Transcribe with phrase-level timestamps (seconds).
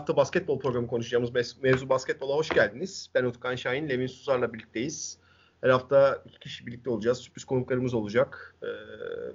[0.00, 3.10] hafta basketbol programı konuşacağımız mevzu basketbola hoş geldiniz.
[3.14, 5.18] Ben Utkan Şahin, Levin Suzar'la birlikteyiz.
[5.60, 7.18] Her hafta iki kişi birlikte olacağız.
[7.18, 8.56] Sürpriz konuklarımız olacak.
[8.62, 8.66] Ee,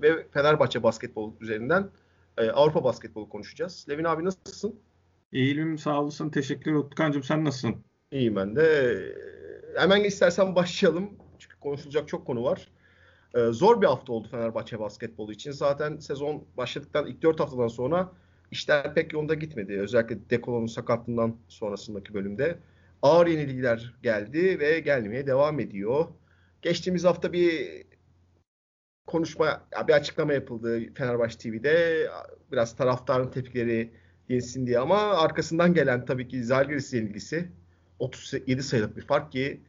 [0.02, 1.90] ve Fenerbahçe basketbol üzerinden
[2.38, 3.86] e, Avrupa basketbolu konuşacağız.
[3.90, 4.80] Levin abi nasılsın?
[5.32, 6.30] İyiyim sağ olasın.
[6.30, 7.24] Teşekkürler Utkan'cığım.
[7.24, 7.76] Sen nasılsın?
[8.12, 8.98] İyiyim ben de.
[9.78, 11.10] Hemen istersen başlayalım.
[11.40, 12.68] Çünkü konuşulacak çok konu var.
[13.36, 15.52] Ee, zor bir hafta oldu Fenerbahçe basketbolu için.
[15.52, 18.12] Zaten sezon başladıktan ilk 4 haftadan sonra
[18.52, 19.80] işler pek yolunda gitmedi.
[19.80, 22.58] Özellikle Dekolo'nun sakatlığından sonrasındaki bölümde.
[23.02, 26.06] Ağır yenilgiler geldi ve gelmeye devam ediyor.
[26.62, 27.84] Geçtiğimiz hafta bir
[29.08, 32.08] konuşma, bir açıklama yapıldı Fenerbahçe TV'de.
[32.52, 33.92] Biraz taraftarın tepkileri
[34.30, 37.50] yensin diye ama arkasından gelen tabii ki Zalgiris yenilgisi.
[38.00, 39.62] 37 sayılık bir fark ki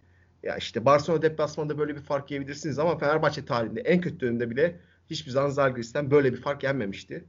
[0.43, 4.81] ya işte Barcelona deplasmanında böyle bir fark yiyebilirsiniz ama Fenerbahçe tarihinde en kötü dönemde bile
[5.11, 7.25] hiçbir zaman Zalgiris'ten böyle bir fark yenmemişti.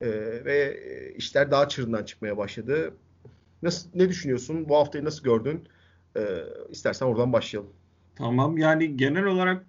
[0.00, 0.08] Ee,
[0.44, 0.80] ve
[1.16, 2.94] işler daha çığırından çıkmaya başladı.
[3.62, 4.68] Nasıl ne düşünüyorsun?
[4.68, 5.68] Bu haftayı nasıl gördün?
[6.16, 6.20] Ee,
[6.70, 7.72] istersen oradan başlayalım.
[8.16, 9.66] Tamam yani genel olarak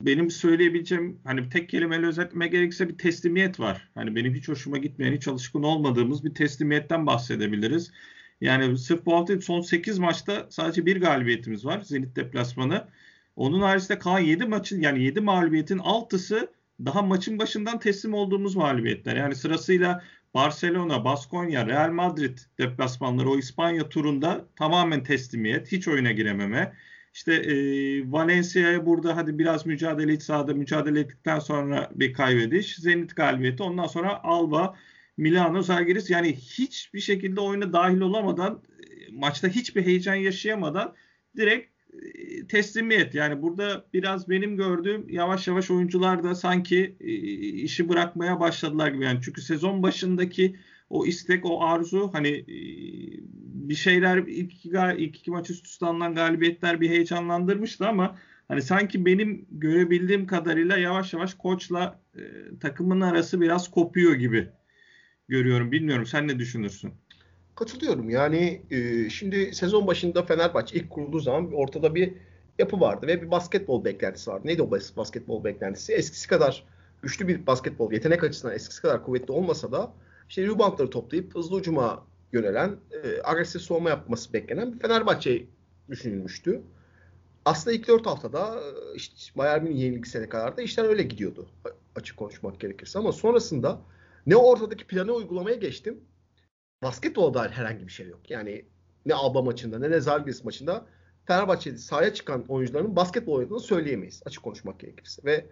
[0.00, 3.90] benim söyleyebileceğim hani tek kelimeyle özetlemek gerekirse bir teslimiyet var.
[3.94, 7.92] Hani benim hiç hoşuma gitmeyen, hiç alışkın olmadığımız bir teslimiyetten bahsedebiliriz.
[8.40, 11.80] Yani sırf bu hafta son 8 maçta sadece bir galibiyetimiz var.
[11.80, 12.88] Zenit deplasmanı.
[13.36, 16.50] Onun haricinde kalan 7 maçın yani 7 mağlubiyetin altısı
[16.84, 19.16] daha maçın başından teslim olduğumuz mağlubiyetler.
[19.16, 26.72] Yani sırasıyla Barcelona, Baskonya, Real Madrid deplasmanları o İspanya turunda tamamen teslimiyet, hiç oyuna girememe.
[27.14, 27.54] İşte e,
[28.12, 32.76] Valencia'ya burada hadi biraz mücadele iç sahada mücadele ettikten sonra bir kaybediş.
[32.76, 33.62] Zenit galibiyeti.
[33.62, 34.76] Ondan sonra Alba,
[35.16, 38.62] Milano, Zalgiris yani hiçbir şekilde oyuna dahil olamadan
[39.12, 40.94] maçta hiçbir heyecan yaşayamadan
[41.36, 41.75] direkt
[42.48, 43.14] teslimiyet.
[43.14, 46.96] Yani burada biraz benim gördüğüm yavaş yavaş oyuncular da sanki
[47.64, 49.04] işi bırakmaya başladılar gibi.
[49.04, 50.56] Yani çünkü sezon başındaki
[50.90, 52.44] o istek, o arzu hani
[53.68, 58.18] bir şeyler ilk iki, ilk iki maç üst üste alınan galibiyetler bir heyecanlandırmıştı ama
[58.48, 62.20] hani sanki benim görebildiğim kadarıyla yavaş yavaş koçla e,
[62.60, 64.48] takımın arası biraz kopuyor gibi
[65.28, 65.72] görüyorum.
[65.72, 66.92] Bilmiyorum sen ne düşünürsün?
[67.56, 68.10] Katılıyorum.
[68.10, 72.14] Yani e, şimdi sezon başında Fenerbahçe ilk kurulduğu zaman ortada bir
[72.58, 74.42] yapı vardı ve bir basketbol beklentisi vardı.
[74.44, 75.92] Neydi o basketbol beklentisi?
[75.92, 76.64] Eskisi kadar
[77.02, 79.92] güçlü bir basketbol yetenek açısından eskisi kadar kuvvetli olmasa da
[80.28, 85.44] işte reboundları toplayıp hızlı ucuma yönelen, e, agresif soğuma yapması beklenen bir Fenerbahçe
[85.88, 86.62] düşünülmüştü.
[87.44, 91.48] Aslında ilk dört haftada e, işte Bayern Münih yenilgisine kadar da işler öyle gidiyordu
[91.96, 93.80] açık konuşmak gerekirse ama sonrasında
[94.26, 96.00] ne ortadaki planı uygulamaya geçtim.
[96.82, 98.30] Basketbola dair herhangi bir şey yok.
[98.30, 98.64] Yani
[99.06, 100.86] ne Alba maçında ne de Zalgiris maçında
[101.26, 105.22] Fenerbahçe'de sahaya çıkan oyuncuların basketbol oynadığını söyleyemeyiz açık konuşmak gerekirse.
[105.24, 105.46] Ve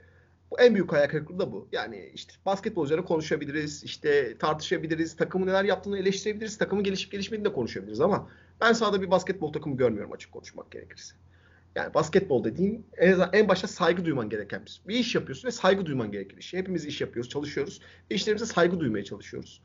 [0.51, 1.69] bu en büyük ayak kırıklığı da bu.
[1.73, 8.01] Yani işte basketbol konuşabiliriz, işte tartışabiliriz, takımın neler yaptığını eleştirebiliriz, takımın gelişip gelişmediğini de konuşabiliriz
[8.01, 8.29] ama
[8.61, 11.15] ben sahada bir basketbol takımı görmüyorum açık konuşmak gerekirse.
[11.75, 14.89] Yani basketbol dediğin en, en başta saygı duyman gereken bir şey.
[14.89, 16.55] Bir iş yapıyorsun ve saygı duyman gerekir iş.
[16.55, 17.81] Hepimiz iş yapıyoruz, çalışıyoruz
[18.11, 19.63] ve işlerimize saygı duymaya çalışıyoruz.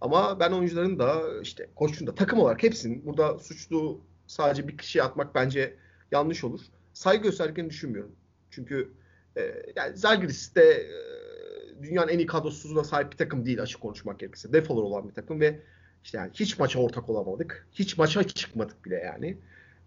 [0.00, 5.04] Ama ben oyuncuların da işte koçun da takım olarak hepsinin burada suçlu sadece bir kişiye
[5.04, 5.76] atmak bence
[6.12, 6.60] yanlış olur.
[6.92, 8.12] Saygı gösterdiklerini düşünmüyorum.
[8.50, 8.92] Çünkü
[9.36, 9.42] e,
[9.76, 14.52] yani Zalgiris de e, dünyanın en iyi kadrosuna sahip bir takım değil açık konuşmak gerekirse.
[14.52, 15.60] Defolar olan bir takım ve
[16.04, 17.66] işte yani hiç maça ortak olamadık.
[17.72, 19.38] Hiç maça çıkmadık bile yani.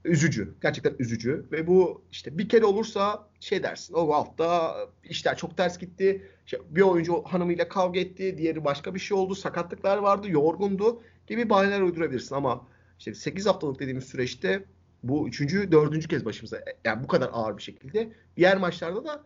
[0.05, 0.53] Üzücü.
[0.61, 1.45] Gerçekten üzücü.
[1.51, 3.93] Ve bu işte bir kere olursa şey dersin.
[3.93, 6.27] O hafta işler çok ters gitti.
[6.45, 8.37] İşte bir oyuncu hanımıyla kavga etti.
[8.37, 9.35] Diğeri başka bir şey oldu.
[9.35, 10.29] Sakatlıklar vardı.
[10.29, 11.01] Yorgundu.
[11.27, 12.67] Gibi bahaneler uydurabilirsin ama
[12.99, 14.65] işte 8 haftalık dediğimiz süreçte
[15.03, 18.11] bu üçüncü, dördüncü kez başımıza yani bu kadar ağır bir şekilde.
[18.37, 19.23] Diğer maçlarda da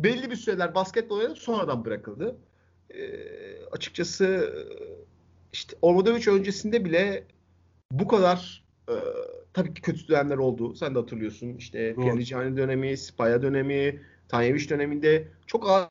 [0.00, 2.36] belli bir süreler basketbol oynanıp sonradan bırakıldı.
[2.90, 3.00] E,
[3.72, 4.54] açıkçası
[5.52, 7.26] işte Obradoviç öncesinde bile
[7.92, 8.94] bu kadar e,
[9.58, 10.74] tabii ki kötü dönemler oldu.
[10.74, 11.56] Sen de hatırlıyorsun.
[11.56, 15.88] İşte Pjanic dönemi, Spaya dönemi, Tanyeviç döneminde çok ağır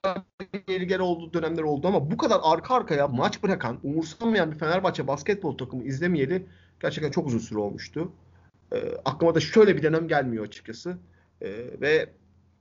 [0.65, 5.57] geri olduğu dönemler oldu ama bu kadar arka arkaya maç bırakan, umursamayan bir Fenerbahçe basketbol
[5.57, 6.45] takımı izlemeyeli
[6.81, 8.11] gerçekten çok uzun süre olmuştu.
[8.71, 10.97] E, aklıma da şöyle bir dönem gelmiyor açıkçası.
[11.41, 11.47] E,
[11.81, 12.09] ve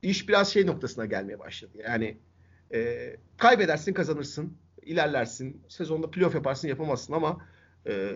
[0.02, 1.72] iş biraz şey noktasına gelmeye başladı.
[1.88, 2.16] Yani
[2.74, 7.38] e, kaybedersin kazanırsın, ilerlersin, sezonda playoff yaparsın yapamazsın ama
[7.86, 8.12] e,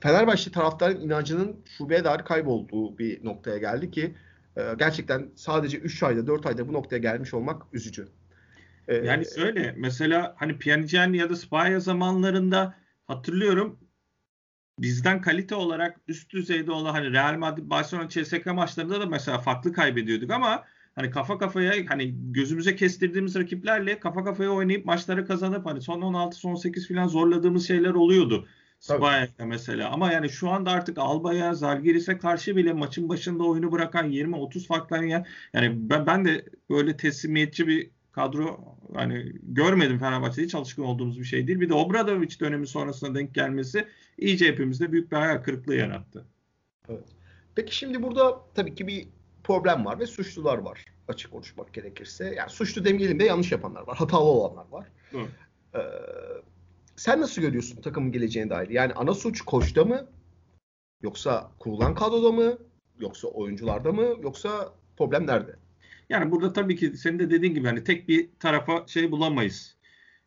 [0.00, 4.14] Fenerbahçe taraftarın inancının şubeye dair kaybolduğu bir noktaya geldi ki
[4.56, 8.08] e, gerçekten sadece 3 ayda 4 ayda bu noktaya gelmiş olmak üzücü.
[8.88, 12.74] E, yani şöyle mesela hani Pjanic ya da Spaya zamanlarında
[13.06, 13.78] hatırlıyorum
[14.78, 19.72] bizden kalite olarak üst düzeyde olan hani Real Madrid, Barcelona, CSK maçlarında da mesela farklı
[19.72, 20.64] kaybediyorduk ama
[20.94, 26.36] hani kafa kafaya hani gözümüze kestirdiğimiz rakiplerle kafa kafaya oynayıp maçları kazanıp hani son 16
[26.36, 28.48] son 8 falan zorladığımız şeyler oluyordu.
[28.78, 29.90] Spaya'ya mesela.
[29.90, 34.96] Ama yani şu anda artık Alba'ya, Zalgiris'e karşı bile maçın başında oyunu bırakan 20-30 farklı
[34.96, 41.20] yani, yani ben, ben de böyle teslimiyetçi bir kadro hani görmedim Fenerbahçe'de hiç alışkın olduğumuz
[41.20, 41.60] bir şey değil.
[41.60, 43.86] Bir de Obradoviç dönemi sonrasında denk gelmesi
[44.18, 46.24] iyice hepimizde büyük bir hayal kırıklığı yarattı.
[46.88, 47.08] Evet.
[47.54, 49.08] Peki şimdi burada tabii ki bir
[49.44, 52.34] problem var ve suçlular var açık konuşmak gerekirse.
[52.34, 54.86] Yani suçlu demeyelim de yanlış yapanlar var, hatalı olanlar var.
[55.74, 55.78] Ee,
[56.98, 58.68] sen nasıl görüyorsun takımın geleceğine dair?
[58.68, 60.06] Yani ana suç koçta mı?
[61.02, 62.58] Yoksa kurulan kadroda mı?
[63.00, 64.06] Yoksa oyuncularda mı?
[64.22, 65.56] Yoksa problem nerede?
[66.08, 69.76] Yani burada tabii ki senin de dediğin gibi hani tek bir tarafa şey bulamayız.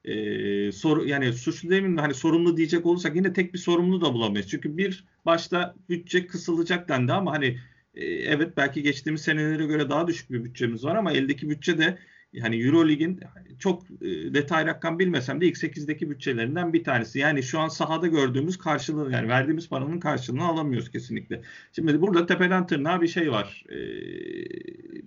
[0.05, 4.13] Ee, soru yani suçlu demeyeyim de hani sorumlu diyecek olursak yine tek bir sorumlu da
[4.13, 4.47] bulamayız.
[4.47, 7.59] Çünkü bir başta bütçe kısılacak dendi ama hani
[7.95, 11.97] e, evet belki geçtiğimiz senelere göre daha düşük bir bütçemiz var ama eldeki bütçe de
[12.39, 13.19] hani Eurolig'in
[13.59, 17.19] çok e, detay rakam bilmesem de ilk 8'deki bütçelerinden bir tanesi.
[17.19, 21.41] Yani şu an sahada gördüğümüz karşılığı yani verdiğimiz paranın karşılığını alamıyoruz kesinlikle.
[21.75, 23.63] Şimdi burada tepeden tırnağa bir şey var.
[23.69, 23.77] E,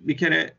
[0.07, 0.53] bir kere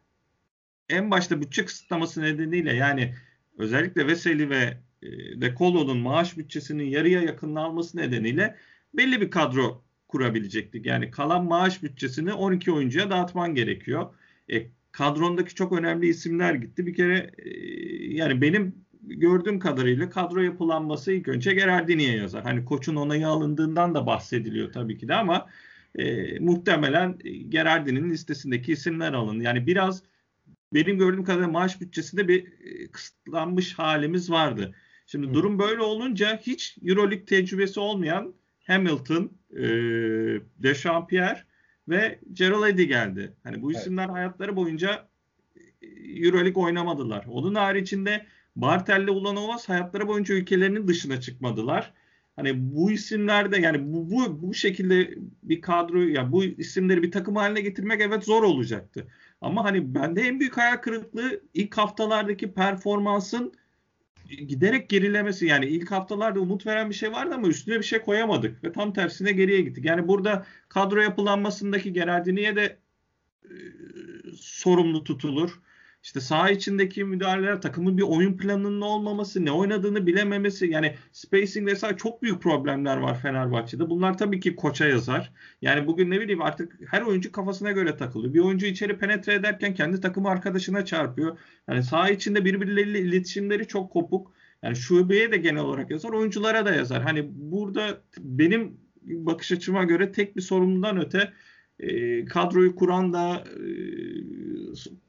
[0.88, 3.14] en başta bütçe kısıtlaması nedeniyle yani
[3.58, 5.08] özellikle Veseli ve e,
[5.40, 8.56] De Colo'nun maaş bütçesinin yarıya yakınını alması nedeniyle
[8.94, 10.86] belli bir kadro kurabilecektik.
[10.86, 14.14] Yani kalan maaş bütçesini 12 oyuncuya dağıtman gerekiyor.
[14.52, 14.66] E,
[14.96, 16.86] kadrondaki çok önemli isimler gitti.
[16.86, 17.50] Bir kere e,
[18.14, 22.42] yani benim gördüğüm kadarıyla kadro yapılanması ilk önce Gerardini'ye yazar.
[22.42, 25.48] Hani koçun onayı alındığından da bahsediliyor tabii ki de ama
[25.94, 29.40] e, muhtemelen Gerardini'nin listesindeki isimler alın.
[29.40, 30.02] Yani biraz
[30.74, 34.74] benim gördüğüm kadarıyla maaş bütçesinde bir e, kısıtlanmış halimiz vardı.
[35.06, 35.34] Şimdi Hı.
[35.34, 38.34] durum böyle olunca hiç Euroleague tecrübesi olmayan
[38.66, 39.64] Hamilton, e,
[40.58, 41.42] Dechampierre
[41.88, 43.32] ve Gerald Eddy geldi.
[43.42, 44.14] Hani bu isimler evet.
[44.14, 45.08] hayatları boyunca
[45.82, 45.86] e,
[46.26, 47.24] Euroleague oynamadılar.
[47.28, 51.92] Onun haricinde Bartel'le Ulanovas hayatları boyunca ülkelerinin dışına çıkmadılar.
[52.36, 57.10] Hani bu isimlerde yani bu, bu, bu şekilde bir kadro ya yani bu isimleri bir
[57.10, 59.06] takım haline getirmek evet zor olacaktı.
[59.40, 63.52] Ama hani bende en büyük hayal kırıklığı ilk haftalardaki performansın
[64.28, 68.64] giderek gerilemesi yani ilk haftalarda umut veren bir şey vardı ama üstüne bir şey koyamadık
[68.64, 69.84] ve tam tersine geriye gittik.
[69.84, 72.78] Yani burada kadro yapılanmasındaki Gerardini'ye de
[73.44, 73.54] e,
[74.36, 75.60] sorumlu tutulur.
[76.06, 81.96] İşte saha içindeki müdahaleler, takımın bir oyun planının olmaması, ne oynadığını bilememesi, yani spacing vesaire
[81.96, 83.90] çok büyük problemler var Fenerbahçe'de.
[83.90, 85.32] Bunlar tabii ki koça yazar.
[85.62, 88.34] Yani bugün ne bileyim artık her oyuncu kafasına göre takılıyor.
[88.34, 91.38] Bir oyuncu içeri penetre ederken kendi takım arkadaşına çarpıyor.
[91.68, 94.32] Yani saha içinde birbirleriyle iletişimleri çok kopuk.
[94.62, 97.02] Yani şubeye de genel olarak yazar, oyunculara da yazar.
[97.02, 101.32] Hani burada benim bakış açıma göre tek bir sorumludan öte
[101.80, 103.66] e, kadroyu kuran da e,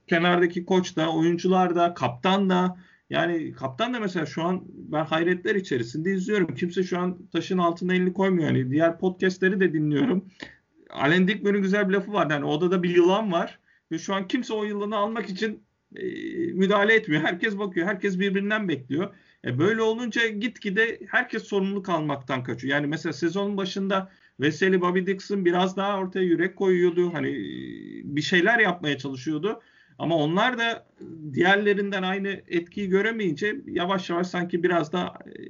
[0.07, 2.77] kenardaki koç da oyuncular da kaptan da
[3.09, 6.55] yani kaptan da mesela şu an ben hayretler içerisinde izliyorum.
[6.55, 8.47] Kimse şu an taşın altına elini koymuyor.
[8.47, 10.25] Yani diğer podcastleri de dinliyorum.
[10.89, 12.31] Alain Dickman'ın güzel bir lafı var.
[12.31, 13.59] Yani odada bir yılan var
[13.91, 15.63] ve şu an kimse o yılanı almak için
[15.95, 16.05] e,
[16.51, 17.23] müdahale etmiyor.
[17.23, 17.87] Herkes bakıyor.
[17.87, 19.13] Herkes birbirinden bekliyor.
[19.45, 22.73] E böyle olunca gitgide herkes sorumluluk almaktan kaçıyor.
[22.73, 27.13] Yani mesela sezonun başında Veseli Bobby Dixon biraz daha ortaya yürek koyuyordu.
[27.13, 27.33] Hani
[28.03, 29.61] bir şeyler yapmaya çalışıyordu.
[29.99, 30.87] Ama onlar da
[31.33, 35.41] diğerlerinden aynı etkiyi göremeyince yavaş yavaş sanki biraz da e,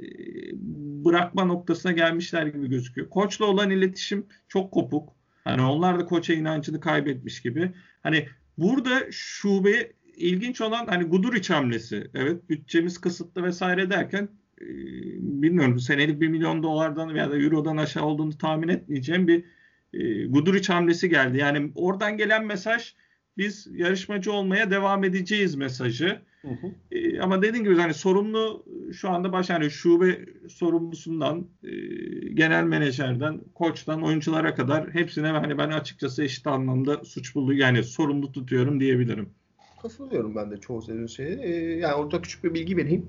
[1.06, 3.10] bırakma noktasına gelmişler gibi gözüküyor.
[3.10, 5.10] Koçla olan iletişim çok kopuk.
[5.44, 7.72] Hani onlar da koça inancını kaybetmiş gibi.
[8.04, 8.28] Hani
[8.58, 12.12] burada şube ilginç olan hani Guduric hamlesi.
[12.14, 14.30] Evet bütçemiz kısıtlı vesaire derken
[14.62, 14.66] e,
[15.42, 19.44] bilmiyorum senelik 1 milyon dolardan veya da eurodan aşağı olduğunu tahmin etmeyeceğim bir
[19.94, 21.38] e, Guduric hamlesi geldi.
[21.38, 22.94] Yani oradan gelen mesaj
[23.38, 26.22] biz yarışmacı olmaya devam edeceğiz mesajı.
[26.42, 26.72] Hı hı.
[26.92, 31.70] E, ama dediğim gibi hani sorumlu şu anda baş yani şube sorumlusundan e,
[32.34, 38.32] genel menajerden koçtan oyunculara kadar hepsine hani ben açıkçası eşit anlamda suç buldu yani sorumlu
[38.32, 39.30] tutuyorum diyebilirim.
[39.82, 41.40] Katılıyorum ben de çoğu söylediğin şeye.
[41.42, 43.08] Ee, yani orada küçük bir bilgi vereyim.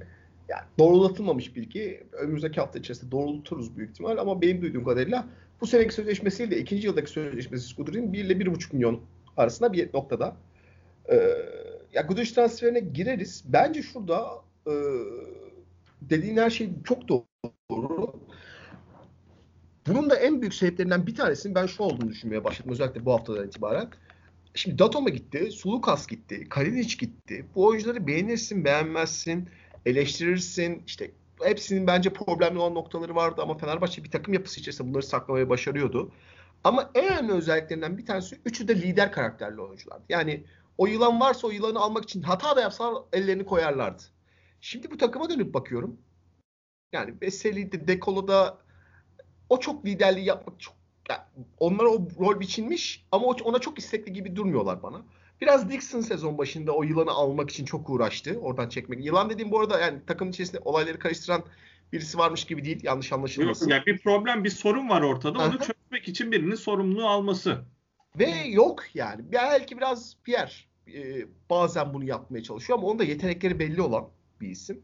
[0.49, 2.07] Yani doğrulatılmamış bilgi.
[2.13, 5.27] Önümüzdeki hafta içerisinde doğrulturuz büyük ihtimal ama benim duyduğum kadarıyla
[5.61, 9.01] bu seneki sözleşmesiyle ikinci yıldaki sözleşmesi Skudur'un 1 ile 1,5 milyon
[9.39, 10.37] arasında bir noktada.
[11.11, 11.37] Ee,
[11.93, 13.45] ya Gudic transferine gireriz.
[13.47, 14.29] Bence şurada
[14.67, 14.73] e,
[16.03, 17.27] dediğin her şey çok doğru.
[19.87, 22.73] Bunun da en büyük sebeplerinden bir tanesinin ben şu olduğunu düşünmeye başladım.
[22.73, 23.89] Özellikle bu haftadan itibaren.
[24.55, 27.47] Şimdi Datoma gitti, Sulukas gitti, Kalinic gitti.
[27.55, 29.49] Bu oyuncuları beğenirsin, beğenmezsin,
[29.87, 30.83] eleştirirsin.
[30.87, 31.11] İşte
[31.43, 36.13] hepsinin bence problemli olan noktaları vardı ama Fenerbahçe bir takım yapısı içerisinde bunları saklamayı başarıyordu.
[36.65, 40.05] Ama en önemli özelliklerinden bir tanesi üçü de lider karakterli oyunculardı.
[40.09, 40.45] Yani
[40.79, 44.03] o yılan varsa o yılanı almak için hata da yapsalar ellerini koyarlardı.
[44.61, 46.01] Şimdi bu takıma dönüp bakıyorum.
[46.93, 48.59] Yani Veseli'de, Dekolo'da
[49.49, 50.75] o çok liderliği yapmak çok
[51.09, 51.21] yani
[51.59, 55.03] onlara o rol biçilmiş ama ona çok istekli gibi durmuyorlar bana.
[55.41, 58.39] Biraz Dixon sezon başında o yılanı almak için çok uğraştı.
[58.41, 59.05] Oradan çekmek.
[59.05, 61.45] Yılan dediğim bu arada yani takım içerisinde olayları karıştıran
[61.93, 62.81] birisi varmış gibi değil.
[62.83, 63.69] Yanlış anlaşılmasın.
[63.69, 65.39] Yani bir problem, bir sorun var ortada.
[65.39, 67.65] Onu çözmek için birinin sorumluluğu alması.
[68.19, 69.23] Ve yok yani.
[69.33, 70.53] Belki biraz Pierre
[70.95, 74.09] e, bazen bunu yapmaya çalışıyor ama onun da yetenekleri belli olan
[74.41, 74.83] bir isim.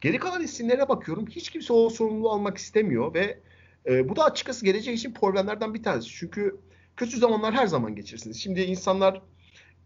[0.00, 1.26] Geri kalan isimlere bakıyorum.
[1.26, 3.40] Hiç kimse o sorumluluğu almak istemiyor ve
[3.86, 6.08] e, bu da açıkçası gelecek için problemlerden bir tanesi.
[6.08, 6.56] Çünkü
[6.96, 8.42] kötü zamanlar her zaman geçirsiniz.
[8.42, 9.22] Şimdi insanlar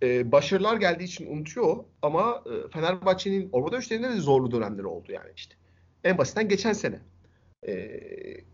[0.03, 5.31] e, başarılar geldiği için unutuyor ama e, Fenerbahçe'nin Avrupa üçlerinde de zorlu dönemleri oldu yani
[5.37, 5.55] işte.
[6.05, 7.01] En basitten geçen sene.
[7.69, 8.01] E,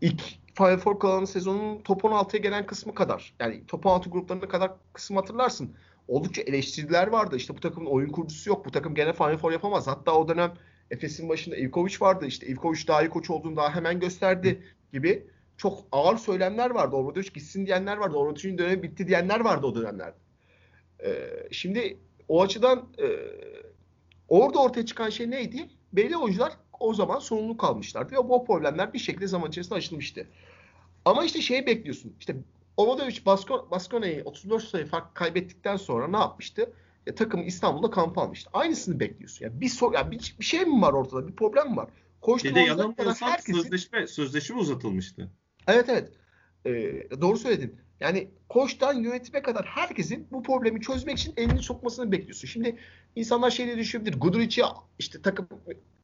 [0.01, 0.21] ilk
[0.57, 3.33] Final Four kalan sezonun top 16'ya gelen kısmı kadar.
[3.39, 5.75] Yani top 16 gruplarına kadar kısmı hatırlarsın.
[6.07, 7.35] Oldukça eleştiriler vardı.
[7.35, 8.65] İşte bu takımın oyun kurucusu yok.
[8.65, 9.87] Bu takım gene Final Four yapamaz.
[9.87, 10.53] Hatta o dönem
[10.91, 12.25] Efes'in başında Ivkovic vardı.
[12.25, 15.27] İşte Ivkovic daha iyi koç olduğunu daha hemen gösterdi gibi
[15.57, 16.95] çok ağır söylemler vardı.
[16.95, 18.17] Obradovic gitsin diyenler vardı.
[18.17, 20.17] Obradovic'in dönemi bitti diyenler vardı o dönemlerde.
[21.03, 23.07] Ee, şimdi o açıdan e,
[24.27, 25.69] orada ortaya çıkan şey neydi?
[25.93, 30.27] Belli oyuncular o zaman sorumluluk almışlardı ve bu problemler bir şekilde zaman içerisinde aşılmıştı.
[31.05, 32.15] Ama işte şeyi bekliyorsun.
[32.19, 32.35] İşte
[32.77, 33.25] Obradovic
[33.71, 36.73] Baskona'yı 34 sayı fark kaybettikten sonra ne yapmıştı?
[37.05, 38.49] Ya, takım İstanbul'da kamp almıştı.
[38.53, 39.45] Aynısını bekliyorsun.
[39.45, 41.27] Yani bir, sor, yani bir, bir şey mi var ortada?
[41.27, 41.89] Bir problem mi var?
[42.21, 43.61] Koştum bir de yanılmıyorsam herkesin...
[43.61, 45.31] sözleşme, sözleşme uzatılmıştı.
[45.67, 46.09] Evet evet.
[46.65, 47.75] Ee, doğru söyledin.
[47.99, 52.47] Yani koçtan yönetime kadar herkesin bu problemi çözmek için elini sokmasını bekliyorsun.
[52.47, 52.77] Şimdi
[53.15, 54.19] insanlar şeyle düşünebilir.
[54.19, 54.63] Guduric'i
[54.99, 55.47] işte takım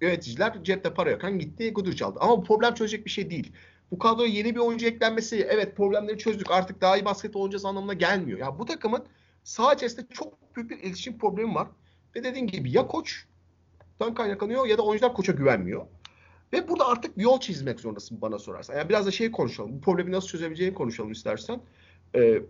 [0.01, 2.19] yöneticiler cepte para yokken gitti Guduric aldı.
[2.21, 3.51] Ama bu problem çözecek bir şey değil.
[3.91, 7.93] Bu kadroya yeni bir oyuncu eklenmesi evet problemleri çözdük artık daha iyi basket olacağız anlamına
[7.93, 8.39] gelmiyor.
[8.39, 9.05] Ya bu takımın
[9.43, 11.67] sağ içerisinde çok büyük bir iletişim problemi var.
[12.15, 15.85] Ve dediğin gibi ya koçtan kaynaklanıyor ya da oyuncular koça güvenmiyor.
[16.53, 18.75] Ve burada artık bir yol çizmek zorundasın bana sorarsan.
[18.75, 19.75] Yani biraz da şey konuşalım.
[19.75, 21.61] Bu problemi nasıl çözebileceğini konuşalım istersen.
[22.15, 22.41] Ee,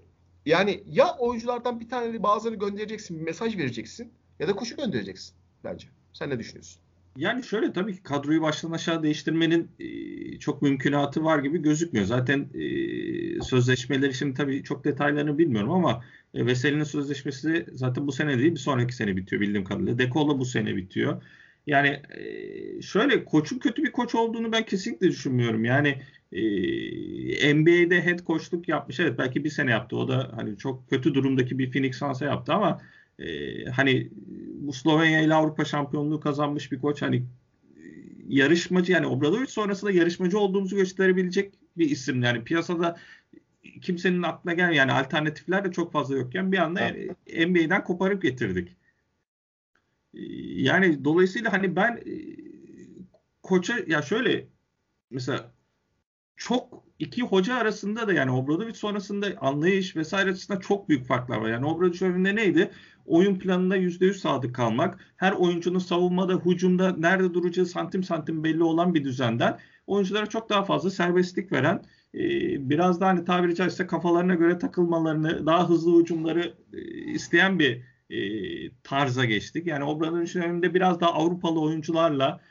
[0.46, 5.88] yani ya oyunculardan bir tane bazılarını göndereceksin, bir mesaj vereceksin ya da koşu göndereceksin bence.
[6.14, 6.82] Sen ne düşünüyorsun?
[7.18, 12.06] Yani şöyle tabii ki kadroyu baştan aşağı değiştirmenin e, çok mümkünatı var gibi gözükmüyor.
[12.06, 18.40] Zaten e, sözleşmeleri şimdi tabii çok detaylarını bilmiyorum ama e, Veseli'nin sözleşmesi zaten bu sene
[18.40, 19.98] değil bir sonraki sene bitiyor bildiğim kadarıyla.
[19.98, 21.24] Dekola bu sene bitiyor.
[21.68, 25.66] Yani e, şöyle koçun kötü bir koç olduğunu ben kesinlikle düşünmüyorum.
[25.66, 29.00] Yani e, NBA'de head coachluk yapmış.
[29.00, 29.98] Evet belki bir sene yaptı.
[29.98, 32.82] O da hani çok kötü durumdaki bir Phoenix Suns'a yaptı ama
[33.20, 33.26] e,
[33.66, 34.10] hani
[34.62, 37.24] bu Slovenya ile Avrupa şampiyonluğu kazanmış bir koç hani
[38.28, 42.24] yarışmacı yani Obradovic sonrasında yarışmacı olduğumuzu gösterebilecek bir isim.
[42.24, 42.98] Yani piyasada
[43.82, 46.90] kimsenin aklına gel yani alternatifler de çok fazla yokken bir anda.
[47.48, 48.78] NBA'den koparıp getirdik.
[50.14, 52.04] Yani dolayısıyla hani ben
[53.44, 54.48] koça ya şöyle
[55.10, 55.52] mesela
[56.36, 61.50] çok iki hoca arasında da yani Obradovic sonrasında anlayış vesaire açısından çok büyük farklar var.
[61.50, 62.72] Yani Obradovic önünde neydi?
[63.06, 65.00] Oyun planında %100 sadık kalmak.
[65.18, 70.66] Her oyuncunun savunmada, hücumda nerede duracağı santim santim belli olan bir düzenden oyunculara çok daha
[70.66, 71.84] fazla serbestlik veren
[72.70, 76.54] biraz daha hani tabiri caizse kafalarına göre takılmalarını, daha hızlı hücumları
[77.06, 77.82] isteyen bir
[78.84, 79.68] tarza geçtik.
[79.68, 82.42] Yani Obradovic'in önünde biraz daha Avrupalı oyuncularla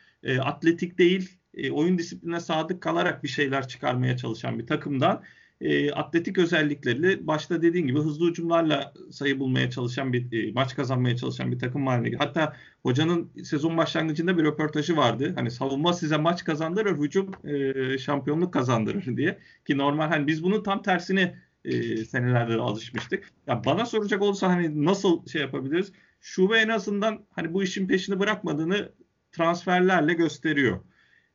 [0.42, 5.22] atletik değil e, oyun disipline sadık kalarak bir şeyler çıkarmaya çalışan bir takımdan
[5.60, 11.16] e, atletik özellikleri başta dediğin gibi hızlı hücumlarla sayı bulmaya çalışan bir e, maç kazanmaya
[11.16, 15.32] çalışan bir takım haline Hatta hocanın sezon başlangıcında bir röportajı vardı.
[15.36, 19.38] Hani savunma size maç kazandırır, hücum e, şampiyonluk kazandırır diye.
[19.66, 21.34] Ki normal hani biz bunun tam tersini
[21.66, 23.32] e, senelerde alışmıştık.
[23.46, 25.92] Ya bana soracak olursa hani nasıl şey yapabiliriz?
[26.20, 28.92] Şube en azından hani bu işin peşini bırakmadığını
[29.32, 30.80] transferlerle gösteriyor.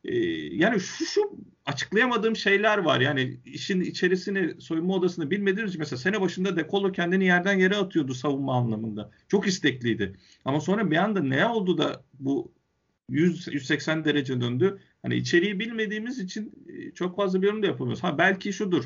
[0.04, 0.16] Ee,
[0.56, 1.20] yani şu şu
[1.66, 3.00] açıklayamadığım şeyler var.
[3.00, 8.14] Yani işin içerisini, soyunma odasını bilmediğimiz için mesela sene başında Dekolo kendini yerden yere atıyordu
[8.14, 9.10] savunma anlamında.
[9.28, 10.12] Çok istekliydi.
[10.44, 12.52] Ama sonra bir anda ne oldu da bu
[13.08, 14.80] 100 180 derece döndü.
[15.02, 18.02] Hani içeriği bilmediğimiz için e, çok fazla bir yorum da yapamıyoruz.
[18.02, 18.84] Ha belki şudur.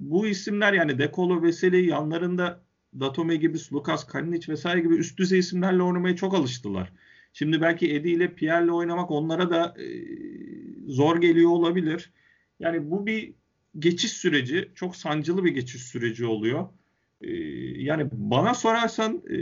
[0.00, 2.60] Bu isimler yani Dekolo, Veseli yanlarında
[3.00, 6.92] Datome gibi, Lukas Kalinic vesaire gibi üst düzey isimlerle oynamaya çok alıştılar.
[7.32, 9.86] Şimdi belki Eddie ile Pierre'le oynamak onlara da e,
[10.86, 12.12] zor geliyor olabilir.
[12.60, 13.34] Yani bu bir
[13.78, 14.70] geçiş süreci.
[14.74, 16.68] Çok sancılı bir geçiş süreci oluyor.
[17.20, 17.32] E,
[17.82, 19.38] yani bana sorarsan e,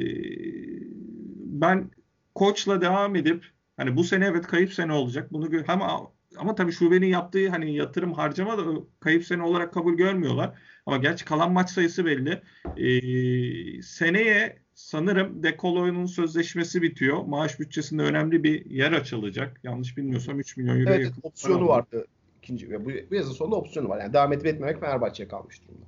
[1.45, 1.91] ben
[2.35, 3.45] koçla devam edip
[3.77, 5.33] hani bu sene evet kayıp sene olacak.
[5.33, 8.65] Bunu ama ama tabii şubenin yaptığı hani yatırım harcama da
[9.01, 10.59] kayıp sene olarak kabul görmüyorlar.
[10.87, 12.43] Ama gerçi kalan maç sayısı belli.
[12.77, 17.25] Ee, seneye sanırım Dekolo'nun sözleşmesi bitiyor.
[17.25, 19.61] Maaş bütçesinde önemli bir yer açılacak.
[19.63, 22.07] Yanlış bilmiyorsam 3 milyon euro evet, opsiyonu vardı
[22.43, 24.01] İkinci ve bu, bu yazın sonunda opsiyonu var.
[24.01, 25.87] Yani devam edip etmemek Fenerbahçe'ye kalmış durumda.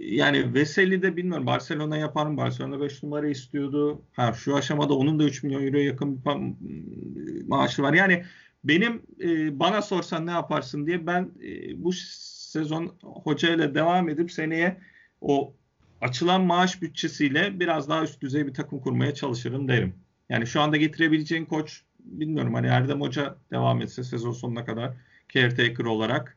[0.00, 2.36] Yani Veseli de bilmiyorum Barcelona yapar mı?
[2.36, 4.02] Barcelona 5 numara istiyordu.
[4.12, 7.92] Ha, şu aşamada onun da 3 milyon euroya yakın bir maaşı var.
[7.92, 8.24] Yani
[8.64, 14.76] benim e, bana sorsan ne yaparsın diye ben e, bu sezon hocayla devam edip seneye
[15.20, 15.54] o
[16.00, 19.94] açılan maaş bütçesiyle biraz daha üst düzey bir takım kurmaya çalışırım derim.
[20.28, 24.92] Yani şu anda getirebileceğin koç bilmiyorum hani Erdem Hoca devam etse sezon sonuna kadar
[25.28, 26.36] caretaker olarak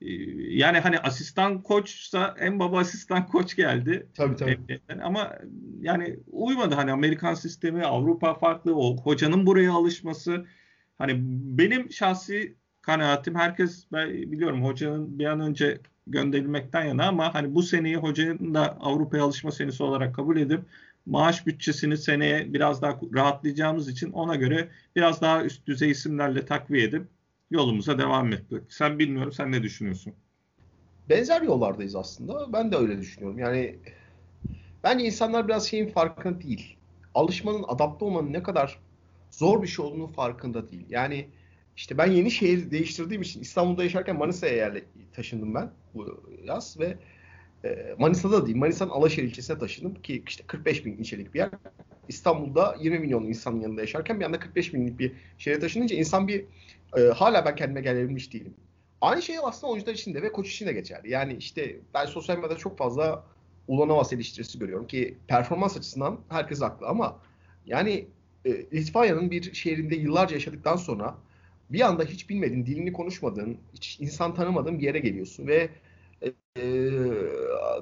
[0.00, 0.06] ee,
[0.48, 4.06] yani hani asistan koçsa en baba asistan koç geldi.
[4.14, 4.80] Tabii tabii.
[5.02, 5.32] Ama
[5.80, 10.46] yani uymadı hani Amerikan sistemi, Avrupa farklı, o hocanın buraya alışması.
[10.98, 11.12] Hani
[11.58, 17.62] benim şahsi kanaatim herkes ben biliyorum hocanın bir an önce gönderilmekten yana ama hani bu
[17.62, 20.60] seneyi hocanın da Avrupa'ya alışma senesi olarak kabul edip
[21.06, 26.84] maaş bütçesini seneye biraz daha rahatlayacağımız için ona göre biraz daha üst düzey isimlerle takviye
[26.84, 27.08] edip
[27.50, 28.62] yolumuza devam ettik.
[28.72, 30.14] Sen bilmiyorum sen ne düşünüyorsun?
[31.08, 32.52] Benzer yollardayız aslında.
[32.52, 33.38] Ben de öyle düşünüyorum.
[33.38, 33.78] Yani
[34.84, 36.76] bence insanlar biraz şeyin farkında değil.
[37.14, 38.82] Alışmanın, adapte olmanın ne kadar
[39.38, 40.86] zor bir şey olduğunu farkında değil.
[40.88, 41.28] Yani
[41.76, 46.98] işte ben yeni şehir değiştirdiğim için İstanbul'da yaşarken Manisa'ya yerle taşındım ben bu yaz ve
[47.64, 51.50] e, Manisa'da değil, Manisa'nın Alaşehir ilçesine taşındım ki işte 45 bin içerik bir yer.
[52.08, 56.44] İstanbul'da 20 milyon insanın yanında yaşarken bir anda 45 binlik bir şehre taşınınca insan bir
[56.96, 58.54] e, hala ben kendime gelebilmiş değilim.
[59.00, 61.10] Aynı şey aslında oyuncular için de ve koç için de geçerli.
[61.10, 63.24] Yani işte ben sosyal medyada çok fazla
[63.68, 67.20] Ulanovas eleştirisi görüyorum ki performans açısından herkes haklı ama
[67.66, 68.06] yani
[68.46, 71.18] e, bir şehrinde yıllarca yaşadıktan sonra
[71.70, 75.68] bir anda hiç bilmediğin, dilini konuşmadığın, hiç insan tanımadığın bir yere geliyorsun ve
[76.22, 76.64] e, e,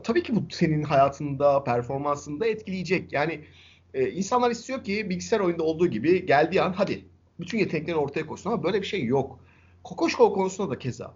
[0.04, 3.12] tabii ki bu senin hayatında, performansında etkileyecek.
[3.12, 3.40] Yani
[3.94, 7.04] e, insanlar istiyor ki bilgisayar oyunda olduğu gibi geldiği an hadi
[7.40, 9.38] bütün yeteneklerini ortaya koysun ama böyle bir şey yok.
[9.84, 11.14] Kokoşkov konusunda da keza.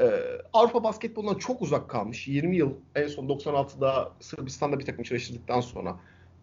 [0.00, 0.10] Ee,
[0.52, 2.28] Avrupa basketbolundan çok uzak kalmış.
[2.28, 6.00] 20 yıl en son 96'da Sırbistan'da bir takım çalıştırdıktan sonra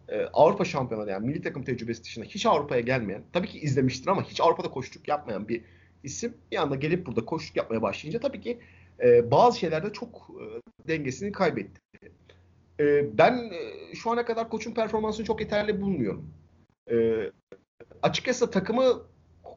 [0.08, 4.22] e, Avrupa şampiyonları yani milli takım tecrübesi dışında hiç Avrupa'ya gelmeyen, tabii ki izlemiştir ama
[4.22, 5.64] hiç Avrupa'da koştuk yapmayan bir
[6.04, 8.58] isim bir anda gelip burada koştuk yapmaya başlayınca tabii ki
[9.02, 10.44] e, bazı şeylerde çok e,
[10.88, 11.80] dengesini kaybetti.
[12.80, 16.30] E, ben e, şu ana kadar koçun performansını çok yeterli bulmuyorum.
[16.90, 16.96] E,
[18.02, 19.02] açıkçası takımı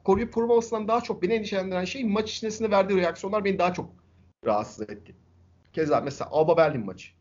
[0.03, 3.89] koruyup korumamasından daha çok beni endişelendiren şey maç içerisinde verdiği reaksiyonlar beni daha çok
[4.45, 5.15] rahatsız etti.
[5.73, 7.16] Keza mesela Alba Berlin maçı.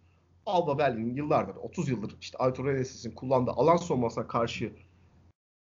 [0.47, 4.73] Alba Berlin yıllardır, 30 yıldır işte Artur Enesis'in kullandığı alan savunmasına karşı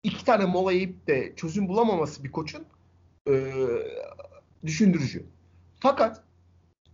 [0.04, 2.66] iki tane mola yiyip de çözüm bulamaması bir koçun
[3.30, 3.54] e,
[4.66, 5.26] düşündürücü.
[5.80, 6.24] Fakat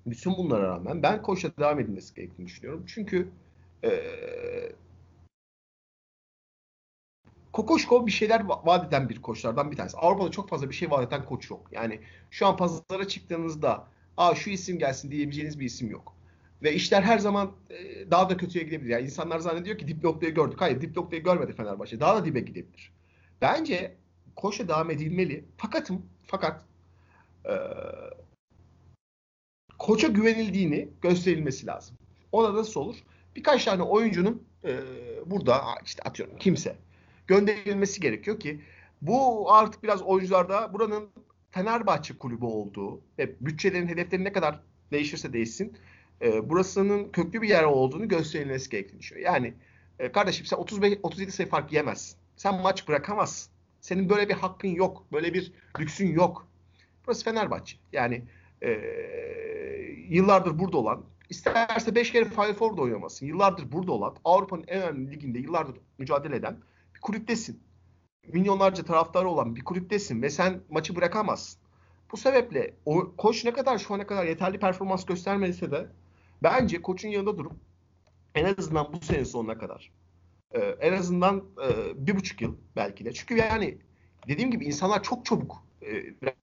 [0.06, 2.84] bütün bunlara rağmen ben koçla devam edilmesi gerektiğini düşünüyorum.
[2.88, 3.30] Çünkü
[3.84, 3.91] e,
[7.54, 9.97] Kokoşko bir şeyler vaat eden bir koçlardan bir tanesi.
[9.97, 11.67] Avrupa'da çok fazla bir şey vaat eden koç yok.
[11.71, 11.99] Yani
[12.32, 16.15] şu an pazara çıktığınızda Aa, şu isim gelsin diyebileceğiniz bir isim yok.
[16.63, 18.89] Ve işler her zaman e, daha da kötüye gidebilir.
[18.89, 20.62] Yani insanlar zannediyor ki dip noktayı gördük.
[20.62, 22.00] Hayır dip noktayı görmedi Fenerbahçe.
[22.00, 22.93] Daha da dibe gidebilir.
[23.41, 23.97] Bence
[24.36, 25.45] koşa devam edilmeli.
[25.58, 26.65] Fakatım fakat
[27.45, 27.54] e,
[29.80, 31.97] koça güvenildiğini gösterilmesi lazım.
[32.32, 32.95] Ona nasıl olur?
[33.36, 34.80] Birkaç tane oyuncunun e,
[35.26, 36.76] burada işte atıyorum kimse
[37.28, 38.62] gönderilmesi gerekiyor ki
[39.02, 41.10] bu artık biraz oyuncularda buranın
[41.52, 44.60] Fenerbahçe kulübü olduğu ve bütçelerin hedefleri ne kadar
[44.91, 45.78] değişirse değişsin
[46.22, 49.26] e, burasının köklü bir yer olduğunu gösterilmesi düşünüyor.
[49.26, 49.54] Yani
[50.00, 52.18] e, kardeşim sen 35 37 sayı fark yemezsin.
[52.36, 53.52] Sen maç bırakamazsın.
[53.82, 55.06] Senin böyle bir hakkın yok.
[55.12, 56.48] Böyle bir lüksün yok.
[57.06, 57.78] Burası Fenerbahçe.
[57.94, 58.24] Yani
[58.62, 58.72] e,
[60.10, 63.26] yıllardır burada olan, isterse 5 kere Final Four'da oynamasın.
[63.26, 66.58] Yıllardır burada olan, Avrupa'nın en önemli liginde yıllardır mücadele eden
[66.96, 67.64] bir kulüptesin.
[68.28, 71.62] Milyonlarca taraftarı olan bir kulüptesin ve sen maçı bırakamazsın.
[72.12, 75.88] Bu sebeple o, koç ne kadar şu ana kadar yeterli performans göstermediyse de
[76.43, 77.54] bence koçun yanında durup
[78.36, 79.91] en azından bu sene sonuna kadar
[80.51, 83.13] e, en azından e, bir buçuk yıl belki de.
[83.13, 83.77] Çünkü yani
[84.27, 85.88] dediğim gibi insanlar çok çabuk e,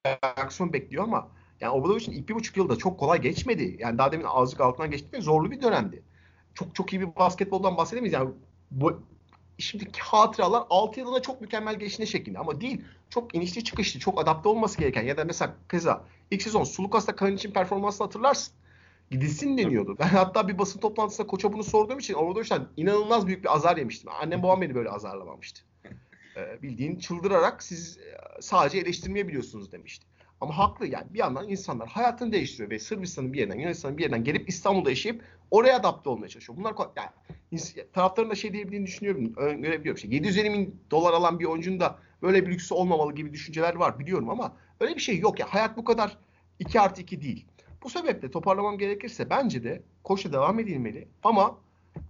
[0.07, 1.29] reaksiyon bekliyor ama
[1.61, 3.77] yani Obradoviç'in ilk bir buçuk yılda çok kolay geçmedi.
[3.79, 6.03] Yani daha demin azıcık altından geçti ve zorlu bir dönemdi.
[6.55, 8.13] Çok çok iyi bir basketboldan bahsedemeyiz.
[8.13, 8.31] Yani
[8.71, 9.03] bu,
[9.59, 12.85] şimdiki hatıralar 6 yılına çok mükemmel geçtiğine şeklinde ama değil.
[13.11, 17.35] Çok inişli çıkışlı, çok adapte olması gereken ya da mesela keza ilk sezon Sulukas'ta Kan
[17.35, 18.55] için performansını hatırlarsın.
[19.11, 19.97] Gidilsin deniyordu.
[19.99, 23.77] Ben hatta bir basın toplantısında koça bunu sorduğum için orada işte inanılmaz büyük bir azar
[23.77, 24.11] yemiştim.
[24.23, 25.63] Annem babam beni böyle azarlamamıştı.
[26.37, 30.07] Ee, bildiğin çıldırarak siz e, sadece eleştirmeye biliyorsunuz demişti.
[30.41, 34.25] Ama haklı yani bir yandan insanlar hayatını değiştiriyor ve Sırbistan'ın bir yerden Yunanistan'ın bir yerden
[34.25, 36.59] gelip İstanbul'da yaşayıp oraya adapte olmaya çalışıyor.
[36.59, 37.11] Bunlar yani
[37.93, 39.97] taraftarın da şey diyebildiğini düşünüyorum, görebiliyorum.
[39.97, 43.99] İşte 750 bin dolar alan bir oyuncunun da böyle bir lüksü olmamalı gibi düşünceler var
[43.99, 45.47] biliyorum ama öyle bir şey yok ya.
[45.55, 46.19] Hayat bu kadar
[46.59, 47.47] 2 artı 2 değil.
[47.83, 51.59] Bu sebeple toparlamam gerekirse bence de koşa devam edilmeli ama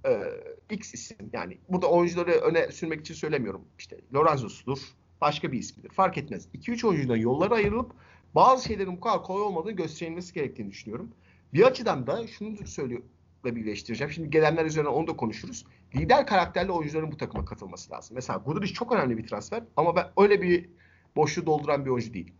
[0.06, 0.22] e,
[0.70, 3.64] X isim yani burada oyuncuları öne sürmek için söylemiyorum.
[3.78, 4.78] İşte Lorenzo'sudur,
[5.20, 5.90] başka bir ismidir.
[5.90, 6.48] Fark etmez.
[6.54, 7.92] 2-3 oyuncudan yollara ayrılıp
[8.34, 11.10] bazı şeylerin bu kadar kolay olmadığını gösterilmesi gerektiğini düşünüyorum.
[11.54, 13.02] Bir açıdan da şunu söylüyor
[13.44, 14.12] ve birleştireceğim.
[14.12, 15.64] Şimdi gelenler üzerine onu da konuşuruz.
[15.94, 18.14] Lider karakterli oyuncuların bu takıma katılması lazım.
[18.14, 20.68] Mesela Guduric çok önemli bir transfer ama ben öyle bir
[21.16, 22.32] boşluğu dolduran bir oyuncu değil.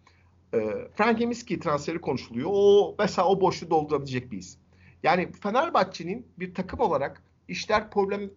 [0.55, 2.51] E, Frank Emiski transferi konuşuluyor.
[2.53, 4.61] O mesela o boşluğu doldurabilecek bir isim.
[5.03, 8.31] Yani Fenerbahçe'nin bir takım olarak işler problem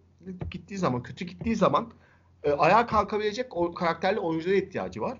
[0.50, 1.92] gittiği zaman, kötü gittiği zaman
[2.44, 5.18] e, ayağa kalkabilecek o, karakterli oyunculara ihtiyacı var.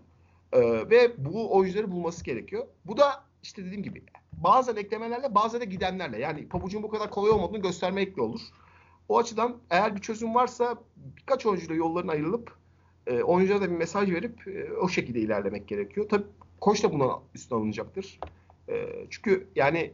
[0.53, 2.67] E, ve bu oyuncuları bulması gerekiyor.
[2.85, 4.03] Bu da işte dediğim gibi
[4.33, 6.19] bazen eklemelerle bazen de gidenlerle.
[6.19, 8.41] Yani pabucun bu kadar kolay olmadığını göstermekle olur.
[9.09, 12.57] O açıdan eğer bir çözüm varsa birkaç oyuncuyla yolların ayrılıp
[13.07, 16.09] e, oyunculara da bir mesaj verip e, o şekilde ilerlemek gerekiyor.
[16.09, 16.27] Tabii
[16.63, 18.21] koç da buna üstüne alınacaktır.
[18.69, 19.93] E, çünkü yani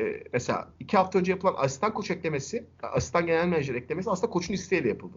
[0.00, 4.54] e, mesela iki hafta önce yapılan asistan koç eklemesi, asistan genel menajer eklemesi aslında koçun
[4.54, 5.16] isteğiyle yapıldı.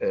[0.00, 0.08] E,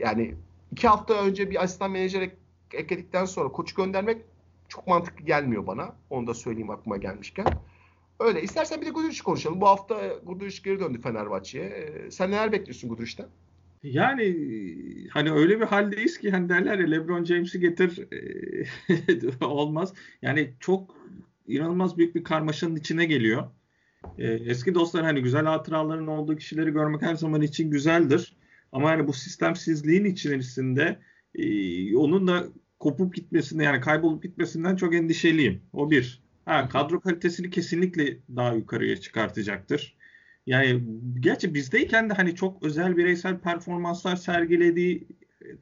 [0.00, 0.34] yani
[0.72, 2.36] iki hafta önce bir asistan menajer ek,
[2.72, 4.22] ekledikten sonra koçu göndermek
[4.68, 5.94] çok mantıklı gelmiyor bana.
[6.10, 7.46] Onu da söyleyeyim aklıma gelmişken.
[8.20, 8.42] Öyle.
[8.42, 9.60] İstersen bir de Guduric konuşalım.
[9.60, 11.64] Bu hafta Guduric geri döndü Fenerbahçe'ye.
[11.64, 13.26] Ee, sen neler bekliyorsun Guduric'ten?
[13.92, 14.36] Yani
[15.10, 18.00] hani öyle bir haldeyiz ki hani derler ya LeBron James'i getir
[19.44, 19.94] olmaz.
[20.22, 20.96] Yani çok
[21.46, 23.50] inanılmaz büyük bir karmaşanın içine geliyor.
[24.18, 28.36] E, eski dostlar hani güzel hatıraların olduğu kişileri görmek her zaman için güzeldir.
[28.72, 30.98] Ama yani bu sistemsizliğin içerisinde
[31.34, 32.44] e, onun da
[32.78, 35.62] kopup gitmesinde yani kaybolup gitmesinden çok endişeliyim.
[35.72, 36.22] O bir.
[36.44, 39.96] Ha, kadro kalitesini kesinlikle daha yukarıya çıkartacaktır.
[40.46, 40.82] Yani
[41.20, 45.08] gerçi bizdeyken de hani çok özel bireysel performanslar sergilediği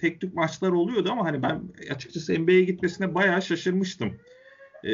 [0.01, 4.19] tek tük maçlar oluyordu ama hani ben açıkçası NBA'ye gitmesine bayağı şaşırmıştım.
[4.85, 4.93] Ee,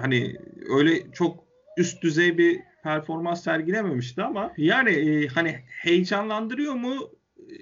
[0.00, 0.36] hani
[0.70, 1.44] öyle çok
[1.78, 7.10] üst düzey bir performans sergilememişti ama yani e, hani heyecanlandırıyor mu?
[7.38, 7.56] E,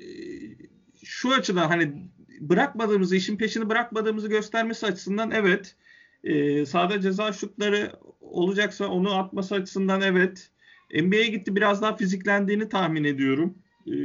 [1.05, 1.92] şu açıdan hani
[2.40, 5.77] bırakmadığımızı, işin peşini bırakmadığımızı göstermesi açısından evet.
[6.25, 10.51] E, sahada ceza şutları olacaksa onu atması açısından evet.
[10.92, 13.55] NBA'ye gitti biraz daha fiziklendiğini tahmin ediyorum.
[13.87, 13.96] E,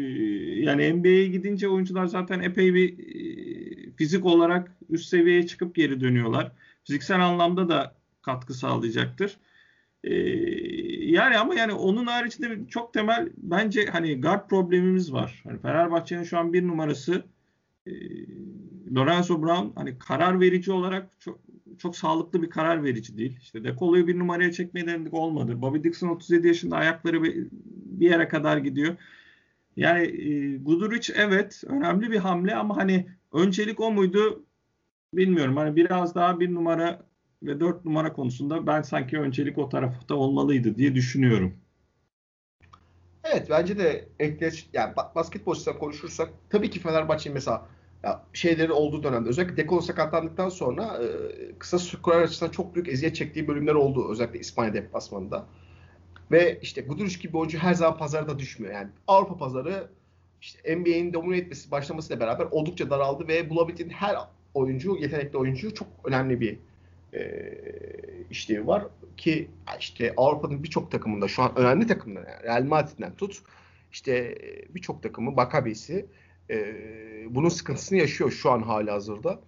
[0.62, 6.52] yani NBA'ye gidince oyuncular zaten epey bir e, fizik olarak üst seviyeye çıkıp geri dönüyorlar.
[6.84, 9.38] Fiziksel anlamda da katkı sağlayacaktır.
[10.04, 10.14] E,
[11.12, 15.44] yani ama yani onun haricinde çok temel bence hani guard problemimiz var.
[15.44, 17.24] Hani Fenerbahçe'nin şu an bir numarası
[17.88, 17.92] e,
[18.96, 21.40] Lorenzo Brown hani karar verici olarak çok
[21.80, 23.38] çok sağlıklı bir karar verici değil.
[23.42, 25.62] İşte Dekolo'yu bir numaraya çekmeye denedik olmadı.
[25.62, 27.48] Bobby Dixon 37 yaşında ayakları bir,
[28.00, 28.96] yere kadar gidiyor.
[29.76, 34.46] Yani e, Guduric evet önemli bir hamle ama hani öncelik o muydu
[35.14, 35.58] bilmiyorum.
[35.58, 37.04] Hani biraz daha bir numara
[37.44, 41.54] ve dört numara konusunda ben sanki öncelik o tarafta olmalıydı diye düşünüyorum.
[43.24, 47.68] Evet bence de ekleş yani basketbol konuşursak tabii ki Fenerbahçe'nin mesela
[48.04, 51.08] ya şeyleri olduğu dönemde özellikle Dekolo sakatlandıktan sonra e,
[51.60, 55.46] kısa skorer açısından çok büyük eziyet çektiği bölümler oldu özellikle İspanya deplasmanında.
[56.32, 58.74] Ve işte Guduric gibi oyuncu her zaman pazarda düşmüyor.
[58.74, 59.88] Yani Avrupa pazarı
[60.42, 64.16] işte NBA'nin domine etmesi başlamasıyla beraber oldukça daraldı ve bulabildiğin her
[64.54, 66.58] oyuncu, yetenekli oyuncu çok önemli bir
[67.14, 67.54] e,
[68.30, 68.84] işlevi var
[69.18, 69.48] ki
[69.80, 73.42] işte Avrupa'nın birçok takımında şu an önemli takımlar yani Real Madrid'den tut
[73.92, 74.38] işte
[74.70, 76.06] birçok takımı Maccabi'si
[76.50, 76.76] e,
[77.30, 79.40] bunun sıkıntısını yaşıyor şu an hala hazırda.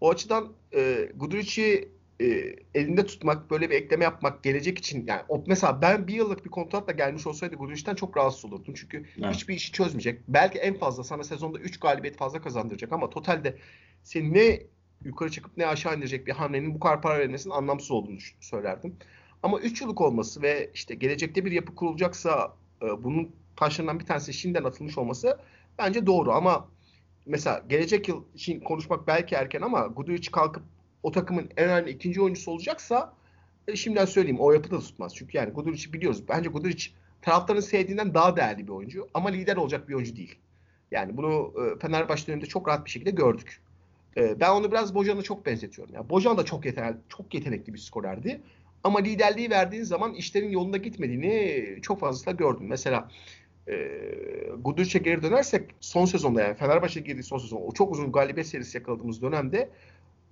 [0.00, 1.88] O açıdan e, Guduric'i
[2.20, 6.44] e, elinde tutmak, böyle bir ekleme yapmak gelecek için yani o, mesela ben bir yıllık
[6.44, 8.74] bir kontratla gelmiş olsaydı Guduric'ten çok rahatsız olurdum.
[8.76, 9.34] Çünkü evet.
[9.34, 10.20] hiçbir işi çözmeyecek.
[10.28, 13.56] Belki en fazla sana sezonda 3 galibiyet fazla kazandıracak ama totalde
[14.02, 14.60] seni ne
[15.04, 18.96] yukarı çıkıp ne aşağı indirecek bir hamlenin bu kadar para vermesinin anlamsız olduğunu söylerdim.
[19.42, 24.32] Ama 3 yıllık olması ve işte gelecekte bir yapı kurulacaksa e, bunun taşlarından bir tanesi
[24.32, 25.38] şimdiden atılmış olması
[25.78, 26.68] bence doğru ama
[27.26, 30.62] mesela gelecek yıl için konuşmak belki erken ama Guduric kalkıp
[31.02, 33.14] o takımın en önemli ikinci oyuncusu olacaksa
[33.68, 35.14] e, şimdiden söyleyeyim o yapıda tutmaz.
[35.16, 36.28] Çünkü yani Guduric'i biliyoruz.
[36.28, 36.90] Bence Guduric
[37.22, 40.38] taraftarın sevdiğinden daha değerli bir oyuncu ama lider olacak bir oyuncu değil.
[40.90, 43.60] Yani bunu e, Fenerbahçe döneminde çok rahat bir şekilde gördük.
[44.16, 45.94] E, ben onu biraz Bojan'a çok benzetiyorum.
[45.94, 48.40] Yani Bojan da çok yetenekli, çok yetenekli bir skorerdi.
[48.84, 52.66] Ama liderliği verdiğin zaman işlerin yolunda gitmediğini çok fazla gördüm.
[52.68, 53.08] Mesela
[53.68, 53.76] e,
[54.58, 58.78] Guduric'e geri dönersek son sezonda yani Fenerbahçe girdiği son sezon o çok uzun galibiyet serisi
[58.78, 59.70] yakaladığımız dönemde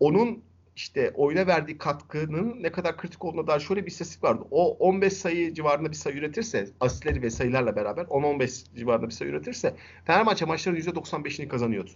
[0.00, 0.42] onun
[0.76, 4.44] işte oyuna verdiği katkının ne kadar kritik olduğuna dair şöyle bir istatistik vardı.
[4.50, 9.30] O 15 sayı civarında bir sayı üretirse asistleri ve sayılarla beraber 10-15 civarında bir sayı
[9.30, 11.90] üretirse Fenerbahçe maçların %95'ini kazanıyordu.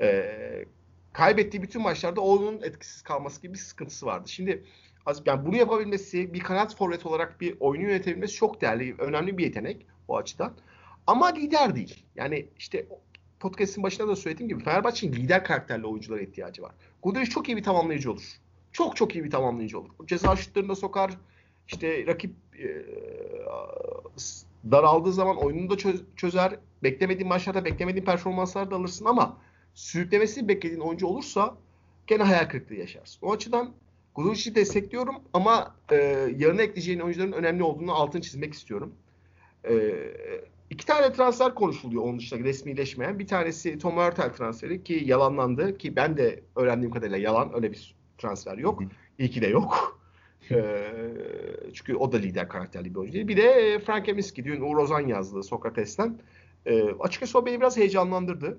[0.00, 0.64] Ee,
[1.12, 4.28] kaybettiği bütün maçlarda onun etkisiz kalması gibi bir sıkıntısı vardı.
[4.28, 4.64] Şimdi
[5.26, 9.86] Yani bunu yapabilmesi, bir kanat forvet olarak bir oyunu yönetebilmesi çok değerli, önemli bir yetenek
[10.08, 10.52] o açıdan.
[11.06, 12.04] Ama lider değil.
[12.16, 12.86] Yani işte
[13.40, 16.72] podcast'in başında da söylediğim gibi Fenerbahçe'nin lider karakterli oyunculara ihtiyacı var.
[17.02, 18.40] Guduric çok iyi bir tamamlayıcı olur.
[18.72, 19.90] Çok çok iyi bir tamamlayıcı olur.
[20.06, 21.10] Ceza şutlarında sokar.
[21.68, 22.86] İşte rakip e,
[24.70, 26.58] daraldığı zaman oyununu da çözer.
[26.82, 29.38] Beklemediğin maçlarda beklemediğin performanslar da alırsın ama
[29.74, 31.56] sürüklemesini beklediğin oyuncu olursa
[32.06, 33.18] gene hayal kırıklığı yaşarsın.
[33.22, 33.72] O açıdan
[34.14, 35.96] Guduric'i destekliyorum ama e,
[36.36, 38.94] yarına ekleyeceğin oyuncuların önemli olduğunu altını çizmek istiyorum.
[39.68, 39.94] E,
[40.70, 43.18] iki tane transfer konuşuluyor onun dışında resmileşmeyen.
[43.18, 47.96] Bir tanesi Tom Hurtel transferi ki yalanlandı ki ben de öğrendiğim kadarıyla yalan öyle bir
[48.18, 48.82] transfer yok.
[49.18, 50.00] İyi ki de yok.
[50.50, 50.92] e,
[51.74, 53.28] çünkü o da lider karakterli bir oyuncu değil.
[53.28, 56.18] Bir de e, Frank Eminski dün Uğur Ozan yazdı Sokrates'ten.
[56.66, 58.58] E, açıkçası o beni biraz heyecanlandırdı.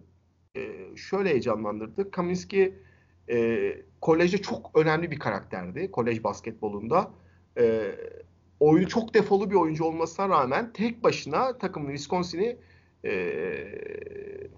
[0.55, 2.11] E, şöyle heyecanlandırdı.
[2.11, 2.75] Kaminski
[3.29, 5.91] e, kolejde çok önemli bir karakterdi.
[5.91, 7.11] Kolej basketbolunda.
[7.57, 7.95] E,
[8.59, 12.57] oyunu çok defolu bir oyuncu olmasına rağmen tek başına takımın Wisconsin'i
[13.05, 13.11] e,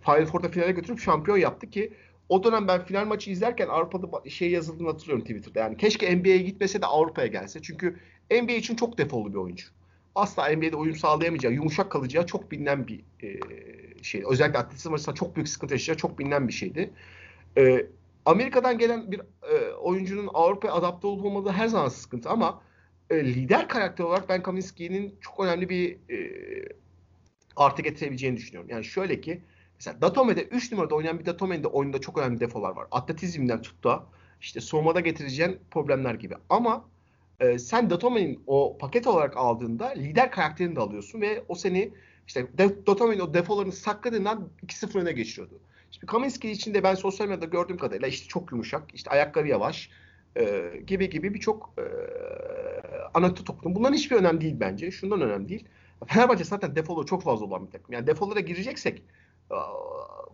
[0.06, 1.94] Final Four'da finale götürüp şampiyon yaptı ki
[2.30, 5.60] o dönem ben final maçı izlerken Avrupa'da şey yazıldığını hatırlıyorum Twitter'da.
[5.60, 7.62] Yani keşke NBA'ye gitmese de Avrupa'ya gelse.
[7.62, 8.00] Çünkü
[8.32, 9.68] NBA için çok defolu bir oyuncu.
[10.16, 13.40] Asla NBA'de uyum sağlayamayacağı, yumuşak kalacağı çok bilinen bir e,
[14.04, 14.24] şey.
[14.30, 16.94] Özellikle atletizm açısından çok büyük sıkıntı yaşayacağı çok bilinen bir şeydi.
[17.58, 17.86] E,
[18.26, 22.62] Amerika'dan gelen bir e, oyuncunun Avrupa'ya adapte olup olmadığı her zaman sıkıntı ama
[23.10, 26.20] e, lider karakter olarak ben Kaminski'nin çok önemli bir e,
[27.56, 28.70] artı getirebileceğini düşünüyorum.
[28.70, 29.42] Yani şöyle ki
[29.76, 32.88] mesela Datome'de 3 numarada oynayan bir Datome'nin oyunda çok önemli defolar var.
[32.92, 34.06] Atletizmden tut da
[34.42, 36.36] işte soğumada getireceğin problemler gibi.
[36.50, 36.86] Ama
[37.40, 41.94] e, sen Datome'nin o paket olarak aldığında lider karakterini de alıyorsun ve o seni
[42.28, 45.60] işte Datome'nin o defolarını sakladığından 2-0 öne geçiriyordu.
[45.92, 49.90] Şimdi Kaminski için de ben sosyal medyada gördüğüm kadarıyla işte çok yumuşak, işte ayakları yavaş
[50.40, 51.84] e, gibi gibi birçok e,
[53.14, 53.76] anekdot okudum.
[53.76, 54.92] Bunların hiçbir önemli değil bence.
[54.92, 55.68] Şundan önemli değil.
[56.08, 57.94] Fenerbahçe zaten defolu çok fazla olan bir takım.
[57.94, 59.04] Yani defolara gireceksek
[59.52, 59.56] e,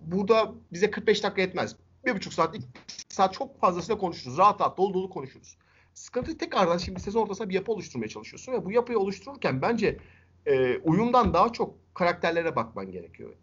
[0.01, 1.75] burada bize 45 dakika yetmez.
[2.05, 4.37] Bir buçuk saat, iki saat çok fazlasıyla konuşuruz.
[4.37, 5.57] Rahat rahat, dolu dolu konuşuruz.
[5.93, 9.97] Sıkıntı tekrardan şimdi sezon ortasında bir yapı oluşturmaya çalışıyorsun ve bu yapıyı oluştururken bence
[10.45, 13.33] e, uyumdan daha çok karakterlere bakman gerekiyor.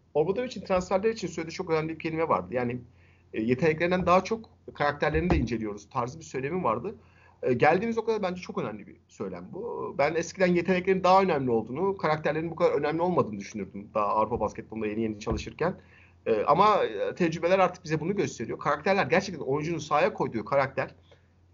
[0.45, 2.53] için transferler için söylediği çok önemli bir kelime vardı.
[2.53, 2.81] Yani
[3.33, 6.95] e, yeteneklerinden daha çok karakterlerini de inceliyoruz tarzı bir söylemi vardı.
[7.43, 9.95] E, geldiğimiz o kadar bence çok önemli bir söylem bu.
[9.97, 14.87] Ben eskiden yeteneklerin daha önemli olduğunu, karakterlerin bu kadar önemli olmadığını düşünürdüm daha Avrupa basketbolunda
[14.87, 15.75] yeni yeni çalışırken.
[16.25, 16.81] E, ama
[17.15, 18.59] tecrübeler artık bize bunu gösteriyor.
[18.59, 20.95] Karakterler gerçekten oyuncunun sahaya koyduğu karakter,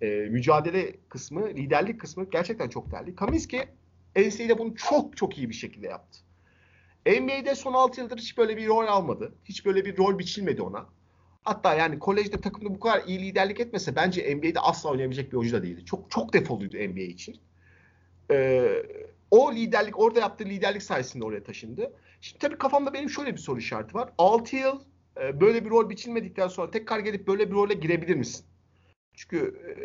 [0.01, 3.15] mücadele kısmı, liderlik kısmı gerçekten çok değerli.
[3.15, 3.67] Kaminski
[4.15, 6.19] NCAA'de bunu çok çok iyi bir şekilde yaptı.
[7.05, 9.33] NBA'de son 6 yıldır hiç böyle bir rol almadı.
[9.45, 10.85] Hiç böyle bir rol biçilmedi ona.
[11.43, 15.55] Hatta yani kolejde takımda bu kadar iyi liderlik etmese bence NBA'de asla oynayabilecek bir oyuncu
[15.55, 15.85] da değildi.
[15.85, 17.37] Çok çok defoluydu NBA için.
[18.31, 18.83] Ee,
[19.31, 21.93] o liderlik, orada yaptığı liderlik sayesinde oraya taşındı.
[22.21, 24.09] Şimdi tabii kafamda benim şöyle bir soru işareti var.
[24.17, 24.79] 6 yıl
[25.21, 28.45] e, böyle bir rol biçilmedikten sonra tekrar gelip böyle bir role girebilir misin?
[29.13, 29.75] Çünkü e,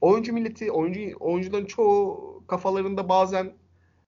[0.00, 3.52] oyuncu milleti, oyuncu oyuncuların çoğu kafalarında bazen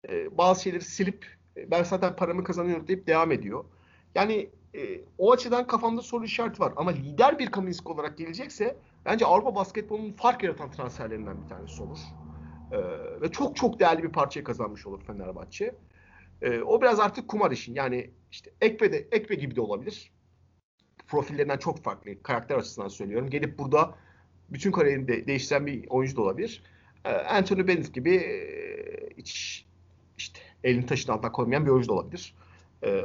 [0.08, 3.64] e, bazı şeyleri silip e, ben zaten paramı kazanıyorum deyip devam ediyor.
[4.14, 6.72] Yani e, o açıdan kafamda soru işareti var.
[6.76, 11.98] Ama lider bir Kaminski olarak gelecekse bence Avrupa basketbolunun fark yaratan transferlerinden bir tanesi olur.
[12.72, 12.78] E,
[13.20, 15.74] ve çok çok değerli bir parçayı kazanmış olur Fenerbahçe.
[16.42, 17.74] E, o biraz artık kumar işin.
[17.74, 20.12] Yani işte Ekpe de Ekpe gibi de olabilir.
[21.06, 22.22] Profillerinden çok farklı.
[22.22, 23.30] Karakter açısından söylüyorum.
[23.30, 23.94] Gelip burada
[24.50, 26.62] bütün kariyerini de değiştiren bir oyuncu da olabilir.
[27.04, 28.36] E, Anthony Bennett gibi e,
[29.16, 29.64] hiç
[30.18, 32.34] işte elini taşın altına koymayan bir oyuncu da olabilir.
[32.84, 33.04] E,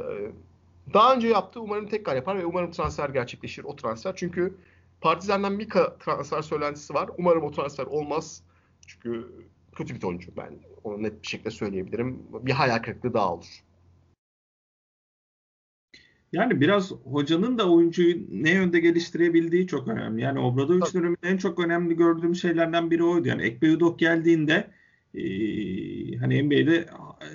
[0.94, 1.60] daha önce yaptı.
[1.60, 4.12] Umarım tekrar yapar ve umarım transfer gerçekleşir o transfer.
[4.16, 4.54] Çünkü
[5.00, 7.10] Partizan'dan Mika transfer söylentisi var.
[7.18, 8.42] Umarım o transfer olmaz.
[8.86, 9.32] Çünkü
[9.76, 12.22] kötü bir oyuncu ben onu net bir şekilde söyleyebilirim.
[12.32, 13.62] Bir hayal kırıklığı daha olur.
[16.32, 20.22] Yani biraz hocanın da oyuncuyu ne yönde geliştirebildiği çok önemli.
[20.22, 23.28] Yani Obradoviç döneminde en çok önemli gördüğüm şeylerden biri oydu.
[23.28, 24.70] Yani Ekbe Udok geldiğinde
[25.14, 25.22] e,
[26.16, 27.28] hani NBA'de e,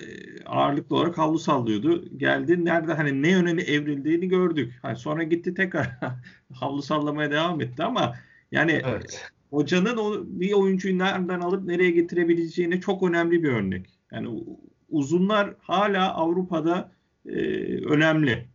[0.48, 2.04] ağırlıklı olarak havlu sallıyordu.
[2.16, 4.78] Geldi nerede hani ne yöne evrildiğini gördük.
[4.82, 5.98] Hani sonra gitti tekrar
[6.54, 8.14] havlu sallamaya devam etti ama
[8.52, 9.30] yani evet.
[9.50, 13.86] hocanın o, bir oyuncuyu nereden alıp nereye getirebileceğine çok önemli bir örnek.
[14.12, 14.44] Yani
[14.88, 16.92] uzunlar hala Avrupa'da
[17.26, 17.38] e,
[17.84, 18.46] önemli.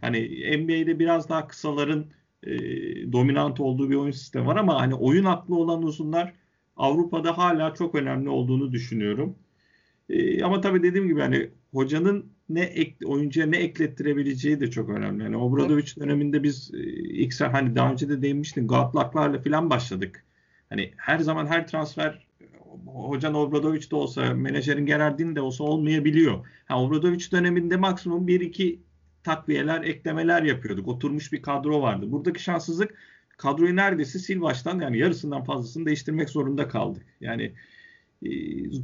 [0.00, 0.18] Hani
[0.58, 2.06] NBA'de biraz daha kısaların
[2.42, 2.52] e,
[3.12, 6.34] dominant olduğu bir oyun sistemi var ama hani oyun aklı olan uzunlar
[6.76, 9.36] Avrupa'da hala çok önemli olduğunu düşünüyorum.
[10.08, 15.22] E, ama tabii dediğim gibi hani hocanın ne ek, oyuncuya ne eklettirebileceği de çok önemli.
[15.22, 20.24] Yani Obradoviç döneminde biz e, ilk hani daha önce de değinmiştim Gatlaklarla falan başladık.
[20.68, 22.26] Hani her zaman her transfer
[22.86, 26.46] hocan Obradoviç de olsa, menajerin Gerardin de olsa olmayabiliyor.
[26.64, 28.78] Ha, Obradoviç döneminde maksimum 1-2
[29.24, 30.88] takviyeler, eklemeler yapıyorduk.
[30.88, 32.12] Oturmuş bir kadro vardı.
[32.12, 32.94] Buradaki şanssızlık
[33.36, 37.06] kadroyu neredeyse sil baştan yani yarısından fazlasını değiştirmek zorunda kaldık.
[37.20, 37.52] Yani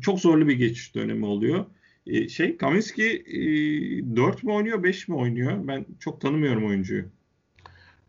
[0.01, 1.65] çok zorlu bir geçiş dönemi oluyor.
[2.07, 5.69] E, şey Kaminski e, 4 mü oynuyor 5 mi oynuyor?
[5.69, 7.05] Ben çok tanımıyorum oyuncuyu.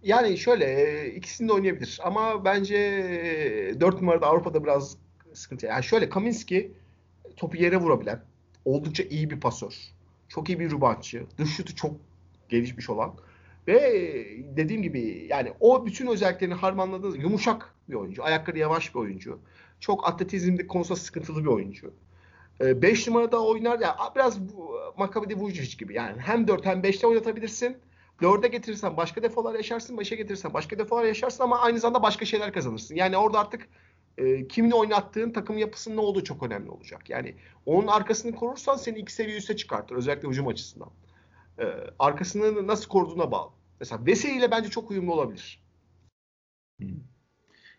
[0.03, 4.97] Yani şöyle e, ikisini de oynayabilir ama bence 4 numarada Avrupa'da biraz
[5.33, 5.65] sıkıntı.
[5.65, 6.71] Yani şöyle Kaminski
[7.35, 8.21] topu yere vurabilen,
[8.65, 9.75] oldukça iyi bir pasör.
[10.29, 11.23] Çok iyi bir rubançı.
[11.38, 11.95] Dış şutu çok
[12.49, 13.15] gelişmiş olan
[13.67, 13.81] ve
[14.57, 18.24] dediğim gibi yani o bütün özelliklerini harmanladığınız yumuşak bir oyuncu.
[18.24, 19.39] Ayakları yavaş bir oyuncu.
[19.80, 21.93] Çok atletizmde konusunda sıkıntılı bir oyuncu.
[22.60, 24.39] 5 numarada oynar ya biraz
[24.98, 27.78] Maccabi Vujic gibi yani hem 4 hem 5'te oynatabilirsin.
[28.21, 32.54] 4'e getirirsen başka defolar yaşarsın, 5'e getirirsen başka defolar yaşarsın ama aynı zamanda başka şeyler
[32.54, 32.95] kazanırsın.
[32.95, 33.67] Yani orada artık
[34.17, 37.10] e, kimin oynattığın takım yapısının ne olduğu çok önemli olacak.
[37.10, 40.89] Yani onun arkasını korursan seni iki seviye üste çıkartır özellikle hücum açısından.
[41.60, 41.65] E,
[42.00, 43.52] arkasını nasıl koruduğuna bağlı.
[43.80, 45.63] Mesela Veseli ile bence çok uyumlu olabilir.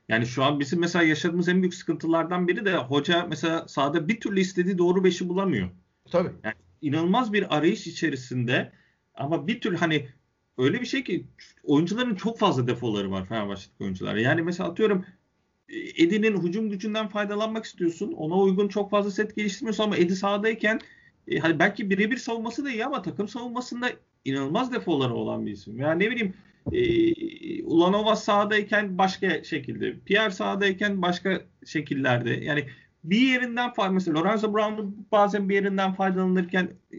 [0.09, 4.21] Yani şu an bizim mesela yaşadığımız en büyük sıkıntılardan biri de hoca mesela sahada bir
[4.21, 5.69] türlü istediği doğru beşi bulamıyor.
[6.11, 6.31] Tabii.
[6.45, 8.73] Yani inanılmaz bir arayış içerisinde
[9.15, 10.09] ama bir türlü hani
[10.59, 11.27] öyle bir şey ki
[11.65, 14.17] oyuncuların çok fazla defoları var Fenerbahçe'deki oyuncular.
[14.17, 15.05] Yani mesela atıyorum
[15.69, 18.13] Edi'nin hücum gücünden faydalanmak istiyorsun.
[18.13, 20.81] Ona uygun çok fazla set geliştirmiyorsun ama Edi sahadayken
[21.29, 23.91] e, hani belki birebir savunması da iyi ama takım savunmasında
[24.25, 25.79] inanılmaz defoları olan bir isim.
[25.79, 26.35] Yani ne bileyim
[26.73, 32.31] e, Ulanova sahadayken başka şekilde, Pierre sahadayken başka şekillerde.
[32.31, 32.65] Yani
[33.05, 36.97] bir yerinden mesela Lorenzo Brown'un bazen bir yerinden faydalanırken e,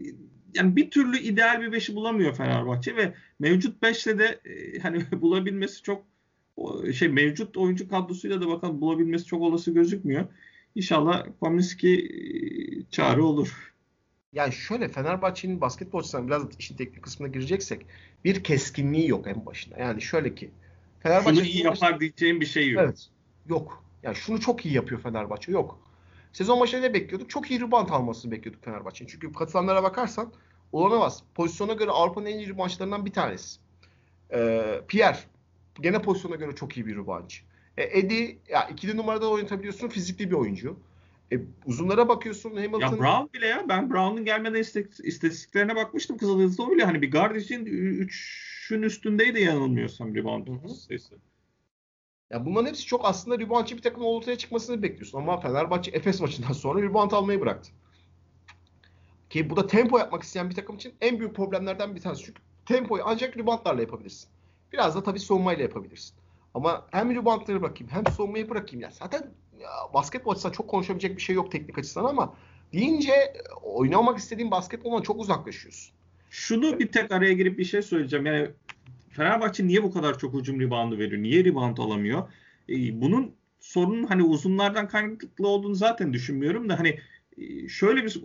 [0.54, 5.82] yani bir türlü ideal bir beşi bulamıyor Fenerbahçe ve mevcut beşle de e, hani bulabilmesi
[5.82, 6.04] çok
[6.94, 10.26] şey mevcut oyuncu kadrosuyla da bakalım bulabilmesi çok olası gözükmüyor.
[10.74, 13.74] İnşallah Kominski e, çare olur.
[14.32, 17.86] Yani şöyle Fenerbahçe'nin basketbol açısından biraz işin teknik kısmına gireceksek
[18.24, 19.78] bir keskinliği yok en başında.
[19.78, 20.50] Yani şöyle ki
[21.00, 22.82] Fenerbahçe şunu iyi yapar diyeceğim bir şey yok.
[22.84, 23.08] Evet.
[23.48, 23.84] Yok.
[24.02, 25.52] Yani şunu çok iyi yapıyor Fenerbahçe.
[25.52, 25.78] Yok.
[26.32, 27.30] Sezon başında ne bekliyorduk?
[27.30, 29.10] Çok iyi rebound almasını bekliyorduk Fenerbahçe'nin.
[29.10, 30.32] Çünkü katılanlara bakarsan
[30.72, 31.22] olamaz.
[31.34, 33.60] Pozisyona göre Avrupa'nın en iyi maçlarından bir tanesi.
[34.32, 35.18] Ee, Pierre
[35.80, 37.42] gene pozisyona göre çok iyi bir reboundçı.
[37.76, 39.88] E, Eddie ya ikili numarada oynatabiliyorsun.
[39.88, 40.76] Fizikli bir oyuncu.
[41.32, 42.80] E, uzunlara bakıyorsun Hamilton.
[42.80, 44.60] Ya Brown bile ya ben Brown'un gelmeden
[45.04, 51.14] istatistiklerine bakmıştım Kızıldız'da o bile hani bir guard için 3'ün üstündeydi yanılmıyorsam rebound sayısı.
[52.30, 56.52] Ya bunların hepsi çok aslında reboundçı bir takım ortaya çıkmasını bekliyorsun ama Fenerbahçe Efes maçından
[56.52, 57.70] sonra rebound almayı bıraktı.
[59.30, 62.24] Ki bu da tempo yapmak isteyen bir takım için en büyük problemlerden bir tanesi.
[62.24, 64.28] Çünkü tempoyu ancak reboundlarla yapabilirsin.
[64.72, 66.16] Biraz da tabii savunmayla yapabilirsin.
[66.54, 68.80] Ama hem reboundları bırakayım hem savunmayı bırakayım.
[68.82, 69.30] Ya zaten
[69.60, 72.34] ya, basketbol açısından çok konuşabilecek bir şey yok teknik açısından ama
[72.72, 73.12] deyince
[73.62, 75.94] oynamak istediğin basketboldan çok uzaklaşıyorsun.
[76.30, 78.26] Şunu bir tek araya girip bir şey söyleyeceğim.
[78.26, 78.48] Yani
[79.10, 81.22] Fenerbahçe niye bu kadar çok hücum reboundu veriyor?
[81.22, 82.32] Niye rebound alamıyor?
[82.68, 86.98] Ee, bunun sorunun hani uzunlardan kaynaklı olduğunu zaten düşünmüyorum da hani
[87.38, 88.22] e, şöyle bir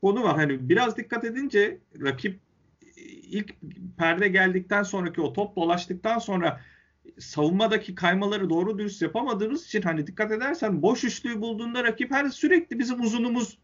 [0.00, 0.36] konu var.
[0.36, 2.40] Hani biraz dikkat edince rakip
[2.82, 3.54] e, ilk
[3.98, 6.60] perde geldikten sonraki o top dolaştıktan sonra
[7.20, 12.78] savunmadaki kaymaları doğru dürüst yapamadığımız için hani dikkat edersen boş üçlüyü bulduğunda rakip her sürekli
[12.78, 13.58] bizim uzunumuz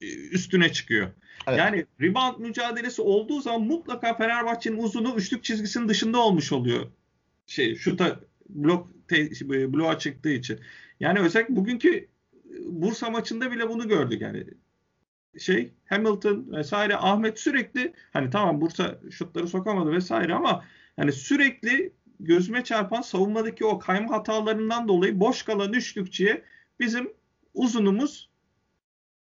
[0.00, 1.08] e, üstüne çıkıyor.
[1.46, 1.58] Evet.
[1.58, 6.86] Yani rebound mücadelesi olduğu zaman mutlaka Fenerbahçe'nin uzunu üçlük çizgisinin dışında olmuş oluyor.
[7.46, 9.30] Şey şuta blok te,
[9.72, 10.60] bloğa çıktığı için.
[11.00, 12.08] Yani özellikle bugünkü e,
[12.66, 14.44] Bursa maçında bile bunu gördük yani.
[15.38, 20.64] Şey Hamilton vesaire Ahmet sürekli hani tamam Bursa şutları sokamadı vesaire ama
[20.96, 26.42] yani sürekli gözüme çarpan savunmadaki o kayma hatalarından dolayı boş kalan üçlükçüye
[26.80, 27.12] bizim
[27.54, 28.30] uzunumuz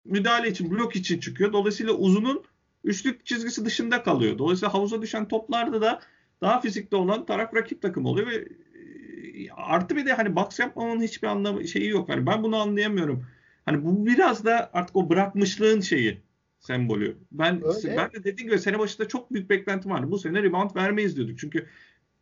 [0.05, 1.53] müdahale için, blok için çıkıyor.
[1.53, 2.43] Dolayısıyla uzunun
[2.84, 4.38] üçlük çizgisi dışında kalıyor.
[4.38, 6.01] Dolayısıyla havuza düşen toplarda da
[6.41, 11.01] daha fizikli olan taraf rakip takım oluyor ve e, artı bir de hani box yapmanın
[11.01, 12.09] hiçbir anlamı şeyi yok.
[12.09, 13.26] Hani ben bunu anlayamıyorum.
[13.66, 16.22] Hani bu biraz da artık o bırakmışlığın şeyi
[16.59, 17.18] sembolü.
[17.32, 17.97] Ben Öyle.
[17.97, 20.11] ben de dediğim gibi sene başında çok büyük beklentim vardı.
[20.11, 21.39] Bu sene rebound vermeyiz diyorduk.
[21.39, 21.68] Çünkü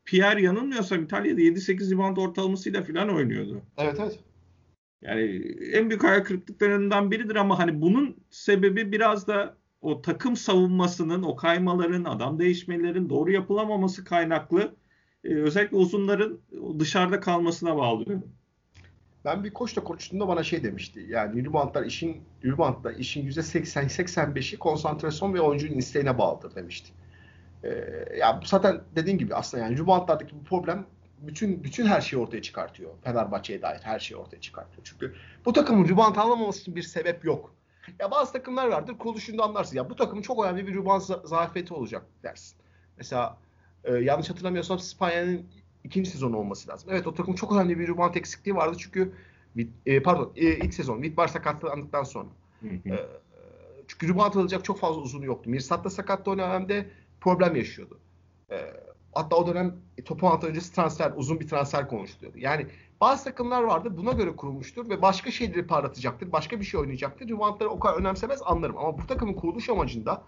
[0.06, 3.62] Pierre yanılmıyorsam İtalya'da 7-8 rebound ortalamasıyla falan oynuyordu.
[3.78, 4.20] Evet evet.
[5.02, 5.22] Yani
[5.74, 11.36] en büyük hayal kırıklıklarından biridir ama hani bunun sebebi biraz da o takım savunmasının, o
[11.36, 14.76] kaymaların, adam değişmelerin doğru yapılamaması kaynaklı.
[15.24, 16.40] Ee, özellikle uzunların
[16.80, 18.24] dışarıda kalmasına bağlıyorum.
[19.26, 21.06] Ben bir koçla konuştuğumda bana şey demişti.
[21.10, 26.92] Yani reboundlar işin reboundda işin %80-85'i konsantrasyon ve oyuncunun isteğine bağlıdır demişti.
[27.66, 30.86] Ee, ya zaten dediğin gibi aslında yani reboundlardaki bu problem
[31.20, 32.92] bütün bütün her şeyi ortaya çıkartıyor.
[33.04, 34.82] Fenerbahçe'ye dair her şeyi ortaya çıkartıyor.
[34.84, 37.56] Çünkü bu takımın rebound alamaması için bir sebep yok.
[38.00, 39.78] Ya bazı takımlar vardır kuruluşunda anlarsın.
[39.78, 42.58] Ya bu takımın çok önemli bir rebound zafiyeti olacak dersin.
[42.98, 43.38] Mesela
[43.84, 45.46] e, yanlış hatırlamıyorsam Spanya'nın
[45.84, 46.90] ikinci sezonu olması lazım.
[46.92, 49.14] Evet o takım çok önemli bir rebound eksikliği vardı çünkü
[49.86, 52.30] e, pardon e, ilk sezon Vidbar sakatlandıktan sonra.
[52.62, 52.90] Hı hı.
[52.90, 53.08] E,
[53.88, 55.50] çünkü rebound alacak çok fazla uzunu yoktu.
[55.50, 56.90] Mirsat da sakattı o dönemde
[57.26, 58.00] problem yaşıyordu.
[58.52, 58.74] E,
[59.14, 62.38] hatta o dönem topu antı öncesi transfer, uzun bir transfer konuşuluyordu.
[62.38, 62.68] Yani
[63.02, 67.30] bazı takımlar vardı buna göre kurulmuştur ve başka şeyleri parlatacaktır, başka bir şey oynayacaktır.
[67.30, 68.78] Reboundları o kadar önemsemez anlarım.
[68.78, 70.24] Ama bu takımın kuruluş amacında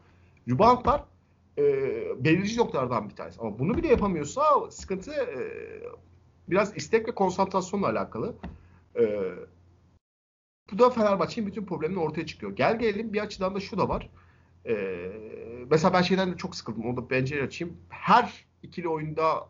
[0.49, 1.03] reboundlar
[1.57, 1.63] e,
[2.23, 3.41] belirleyici noktalardan bir tanesi.
[3.41, 4.41] Ama bunu bile yapamıyorsa
[4.71, 5.27] sıkıntı e,
[6.49, 8.35] biraz istek ve konsantrasyonla alakalı.
[8.99, 9.31] E,
[10.71, 12.55] bu da Fenerbahçe'nin bütün problemini ortaya çıkıyor.
[12.55, 14.09] Gel gelelim bir açıdan da şu da var.
[14.67, 14.75] E,
[15.71, 16.85] mesela ben şeyden de çok sıkıldım.
[16.85, 17.77] Onu da pencere açayım.
[17.89, 19.47] Her ikili oyunda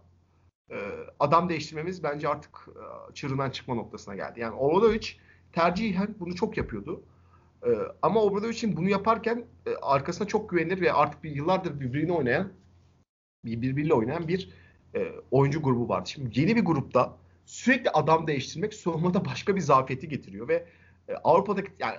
[0.72, 0.76] e,
[1.20, 4.39] adam değiştirmemiz bence artık e, çığırından çıkma noktasına geldi.
[4.39, 5.07] Yani Obradovic
[5.53, 7.03] tercihen bunu çok yapıyordu.
[7.65, 7.70] E,
[8.01, 12.51] ama Obradovic'in bunu yaparken e, arkasına çok güvenilir ve artık bir yıllardır birbirini oynayan
[13.45, 14.49] bir birbiriyle oynayan bir
[14.95, 16.09] e, oyuncu grubu vardı.
[16.09, 20.65] Şimdi yeni bir grupta sürekli adam değiştirmek savunmada başka bir zafiyeti getiriyor ve
[21.07, 21.97] e, Avrupa'daki yani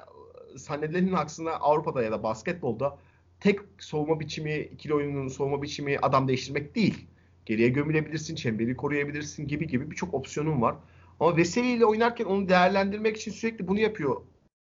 [0.54, 2.98] zannedilenin aksine Avrupa'da ya da basketbolda
[3.40, 7.06] tek soğuma biçimi, ikili oyunun soğuma biçimi adam değiştirmek değil.
[7.46, 10.76] Geriye gömülebilirsin, çemberi koruyabilirsin gibi gibi birçok opsiyonun var.
[11.20, 14.22] Ama Veseli ile oynarken onu değerlendirmek için sürekli bunu yapıyor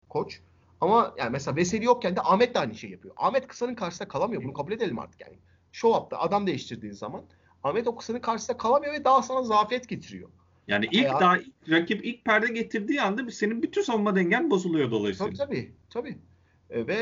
[0.10, 0.40] koç.
[0.82, 3.14] Ama yani mesela Veseli yokken de Ahmet de aynı şey yapıyor.
[3.18, 4.44] Ahmet kısanın karşısında kalamıyor.
[4.44, 5.38] Bunu kabul edelim artık yani.
[5.72, 7.24] Show up'ta adam değiştirdiğin zaman
[7.64, 10.30] Ahmet o kısanın karşısında kalamıyor ve daha sana zafiyet getiriyor.
[10.68, 11.20] Yani ilk Ayağı...
[11.20, 11.38] daha
[11.70, 15.34] rakip ilk perde getirdiği anda senin bütün savunma dengen bozuluyor dolayısıyla.
[15.34, 15.72] Tabii tabii.
[15.90, 16.18] tabii.
[16.74, 17.00] E, ve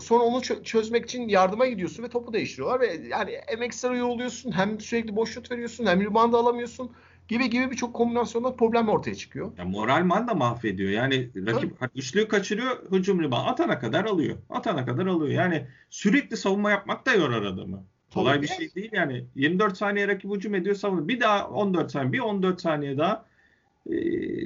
[0.00, 4.80] sonra onu çözmek için yardıma gidiyorsun ve topu değiştiriyorlar ve yani hem ekstra yoruluyorsun hem
[4.80, 6.90] sürekli boş şut veriyorsun hem rebound alamıyorsun
[7.28, 9.52] gibi gibi birçok kombinasyonda problem ortaya çıkıyor.
[9.58, 10.90] Ya moralman da mahvediyor.
[10.90, 11.90] Yani rakip Tabii.
[11.98, 14.36] üçlüyü kaçırıyor, hücum rebound atana kadar alıyor.
[14.50, 15.32] Atana kadar alıyor.
[15.32, 17.84] Yani sürekli savunma yapmak da yorar adamı.
[18.14, 19.24] Kolay bir şey değil yani.
[19.34, 21.08] 24 saniye rakip hücum ediyor savunuyor.
[21.08, 23.26] Bir daha 14 saniye, bir 14 saniye daha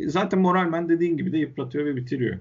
[0.06, 2.38] zaten moralmen dediğin gibi de yıpratıyor ve bitiriyor.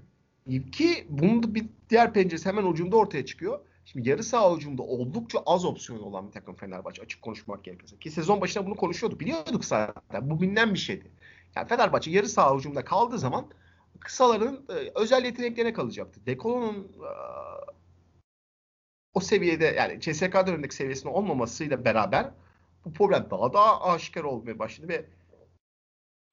[0.71, 3.59] Ki bunun da bir diğer penceresi hemen ucunda ortaya çıkıyor.
[3.85, 7.99] Şimdi yarı saha ucunda oldukça az opsiyon olan bir takım Fenerbahçe açık konuşmak gerekirse.
[7.99, 9.19] Ki sezon başında bunu konuşuyorduk.
[9.19, 10.29] Biliyorduk zaten.
[10.29, 11.11] Bu bilinen bir şeydi.
[11.55, 13.47] Yani Fenerbahçe yarı saha ucunda kaldığı zaman
[13.99, 16.19] kısaların e, özel yeteneklerine kalacaktı.
[16.25, 17.11] Dekolo'nun e,
[19.13, 22.31] o seviyede yani CSK dönemindeki seviyesinde olmamasıyla beraber
[22.85, 25.05] bu problem daha da aşikar olmaya başladı ve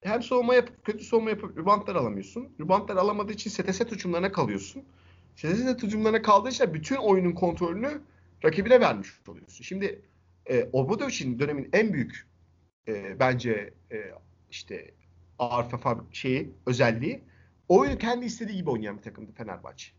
[0.05, 2.49] hem soğuma yapıp kötü soğuma yapıp reboundlar alamıyorsun.
[2.59, 4.83] Reboundlar alamadığı için sete set hücumlarına kalıyorsun.
[5.35, 8.01] Sete set hücumlarına kaldığı için bütün oyunun kontrolünü
[8.45, 9.63] rakibine vermiş oluyorsun.
[9.63, 10.01] Şimdi
[10.45, 12.27] e, Obradovic'in dönemin en büyük
[12.87, 13.97] e, bence e,
[14.51, 14.91] işte
[15.39, 15.65] ağır
[16.11, 17.21] şeyi, özelliği
[17.67, 19.91] oyunu kendi istediği gibi oynayan bir takımdı Fenerbahçe.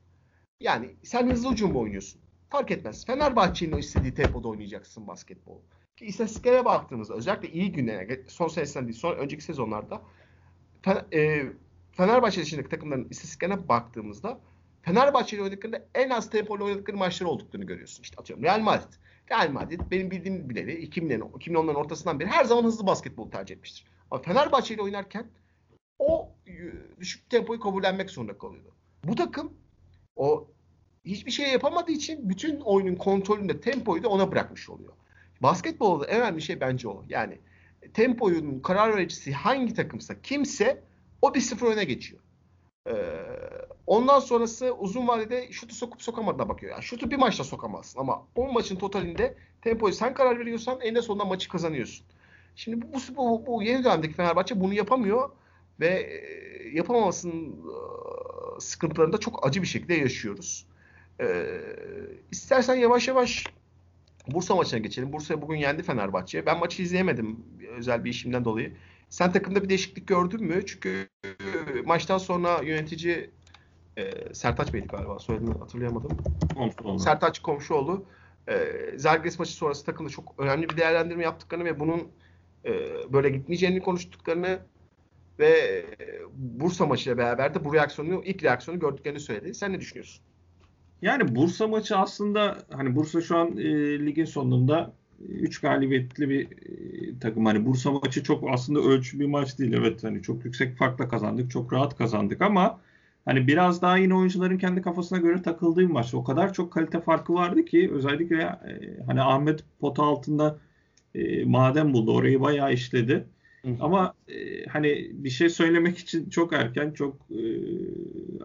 [0.61, 2.21] Yani sen hızlı hücum oynuyorsun.
[2.51, 3.07] Fark etmez.
[3.07, 5.59] Fenerbahçe'nin o istediği tempoda oynayacaksın basketbol.
[6.01, 10.03] İstatistiklere baktığımızda özellikle iyi günlere, son senesinden değil, son önceki sezonlarda
[11.13, 11.43] e,
[11.93, 14.41] Fenerbahçe dışındaki takımların istatistiklerine baktığımızda
[14.83, 18.03] Fenerbahçe'yle oynadıklarında en az tempolu oynadıkları maçları olduklarını görüyorsun.
[18.03, 18.93] İşte atıyorum Real Madrid.
[19.31, 23.87] Real Madrid benim bildiğim bileli 2000'lerin 2010'ların ortasından beri her zaman hızlı basketbol tercih etmiştir.
[24.11, 25.27] Ama Fenerbahçe ile oynarken
[25.99, 26.29] o
[27.01, 28.75] düşük tempoyu kabullenmek zorunda kalıyordu.
[29.05, 29.53] Bu takım
[30.17, 30.49] o
[31.05, 34.93] hiçbir şey yapamadığı için bütün oyunun kontrolünde tempoyu da ona bırakmış oluyor.
[35.41, 37.05] Basketbolda en önemli şey bence o.
[37.09, 37.39] Yani
[37.95, 40.83] tempoyun karar vericisi hangi takımsa kimse
[41.23, 42.21] o bir sıfır öne geçiyor.
[42.89, 42.93] Ee,
[43.87, 46.73] ondan sonrası uzun vadede şutu sokup sokamadığına bakıyor.
[46.73, 51.25] Yani şutu bir maçta sokamazsın ama 10 maçın totalinde tempoyu sen karar veriyorsan en sonunda
[51.25, 52.07] maçı kazanıyorsun.
[52.57, 55.31] Şimdi bu, bu, bu, yeni dönemdeki Fenerbahçe bunu yapamıyor
[55.81, 60.67] ve e, yapamamasının e, sıkıntılarını da çok acı bir şekilde yaşıyoruz.
[61.21, 61.47] E,
[62.31, 63.47] istersen yavaş yavaş
[64.27, 65.13] Bursa maçına geçelim.
[65.13, 66.47] Bursa bugün yendi Fenerbahçe.
[66.47, 67.45] Ben maçı izleyemedim
[67.77, 68.73] özel bir işimden dolayı.
[69.09, 70.67] Sen takımda bir değişiklik gördün mü?
[70.67, 71.09] Çünkü
[71.85, 73.31] maçtan sonra yönetici
[73.97, 75.19] e, Sertaç Bey'di galiba.
[75.19, 76.11] Soyadını hatırlayamadım.
[76.55, 76.99] Komşuoğlu.
[76.99, 78.05] Sertaç Komşuoğlu.
[78.49, 78.55] E,
[78.97, 82.09] Zalgiris maçı sonrası takımda çok önemli bir değerlendirme yaptıklarını ve bunun
[82.65, 82.73] e,
[83.13, 84.59] böyle gitmeyeceğini konuştuklarını
[85.39, 85.87] ve e,
[86.35, 89.55] Bursa maçıyla beraber de bu reaksiyonu, ilk reaksiyonu gördüklerini söyledi.
[89.55, 90.25] Sen ne düşünüyorsun?
[91.03, 94.93] Yani Bursa maçı aslında hani Bursa şu an e, ligin sonunda
[95.29, 97.47] 3 galibiyetli bir e, takım.
[97.47, 99.73] Hani Bursa maçı çok aslında ölçü bir maç değil.
[99.73, 101.51] Evet hani çok yüksek farkla kazandık.
[101.51, 102.81] Çok rahat kazandık ama
[103.25, 106.15] hani biraz daha yine oyuncuların kendi kafasına göre takıldığı maç.
[106.15, 110.59] O kadar çok kalite farkı vardı ki özellikle e, hani Ahmet pota altında
[111.15, 112.15] e, maden buldu.
[112.15, 113.27] Orayı bayağı işledi.
[113.81, 117.43] Ama e, hani bir şey söylemek için çok erken, çok e,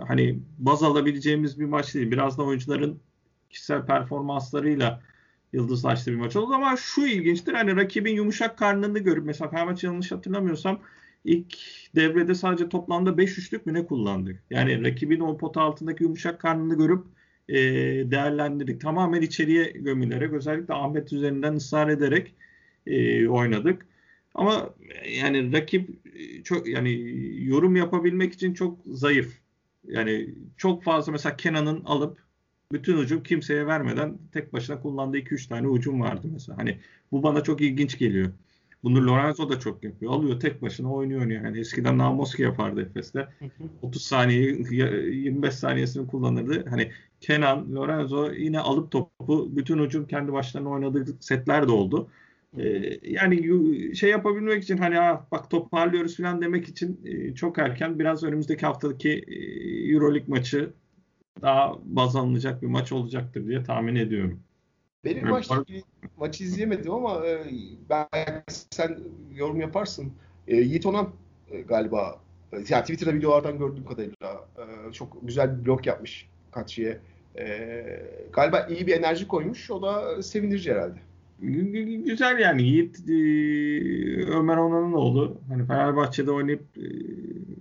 [0.07, 2.11] hani baz alabileceğimiz bir maç değil.
[2.11, 2.99] Biraz da oyuncuların
[3.49, 5.01] kişisel performanslarıyla
[5.53, 7.53] yıldızlaştığı bir maç oldu ama şu ilginçtir.
[7.53, 10.80] Hani rakibin yumuşak karnını görüp mesela Fenerbahçe yanlış hatırlamıyorsam
[11.26, 11.57] ilk
[11.95, 14.43] devrede sadece toplamda 5 üçlük mü ne kullandık?
[14.49, 17.05] Yani rakibin o pota altındaki yumuşak karnını görüp
[17.49, 17.55] e,
[18.11, 18.82] değerlendirdik.
[18.82, 22.36] Tamamen içeriye gömülerek özellikle Ahmet üzerinden ısrar ederek
[22.88, 23.86] e, oynadık.
[24.36, 24.69] Ama
[25.09, 25.89] yani rakip
[26.45, 26.91] çok yani
[27.45, 29.38] yorum yapabilmek için çok zayıf.
[29.88, 32.17] Yani çok fazla mesela Kenan'ın alıp
[32.71, 36.57] bütün ucum kimseye vermeden tek başına kullandığı 2-3 tane ucum vardı mesela.
[36.57, 36.77] Hani
[37.11, 38.32] bu bana çok ilginç geliyor.
[38.84, 40.11] Bunu Lorenzo da çok yapıyor.
[40.11, 41.59] Alıyor tek başına oynuyor yani.
[41.59, 43.27] Eskiden Namoski yapardı Efes'te.
[43.82, 46.69] 30 saniye 25 saniyesini kullanırdı.
[46.69, 52.09] Hani Kenan, Lorenzo yine alıp topu bütün ucum kendi başlarına oynadığı setler de oldu.
[52.58, 57.99] Ee, yani şey yapabilmek için hani ah, bak toparlıyoruz falan demek için e, çok erken.
[57.99, 59.36] Biraz önümüzdeki haftadaki e,
[59.93, 60.74] Euroleague maçı
[61.41, 64.39] daha baz alınacak bir maç olacaktır diye tahmin ediyorum.
[65.06, 65.84] Benim evet, ilgili
[66.18, 67.45] maçı izleyemedim ama e,
[67.89, 68.99] belki sen
[69.36, 70.14] yorum yaparsın.
[70.47, 71.10] E, Yiğit Onan
[71.52, 72.22] e, galiba
[72.54, 76.97] e, yani Twitter'da videolardan gördüğüm kadarıyla e, çok güzel bir blok yapmış Kaçı'ya.
[77.38, 77.86] E,
[78.34, 79.72] galiba iyi bir enerji koymuş.
[79.72, 80.99] O da sevindirici herhalde.
[81.41, 83.13] Güzel yani Yiğit e,
[84.25, 85.41] Ömer Onan'ın oğlu.
[85.49, 86.85] Hani Fenerbahçe'de oynayıp e,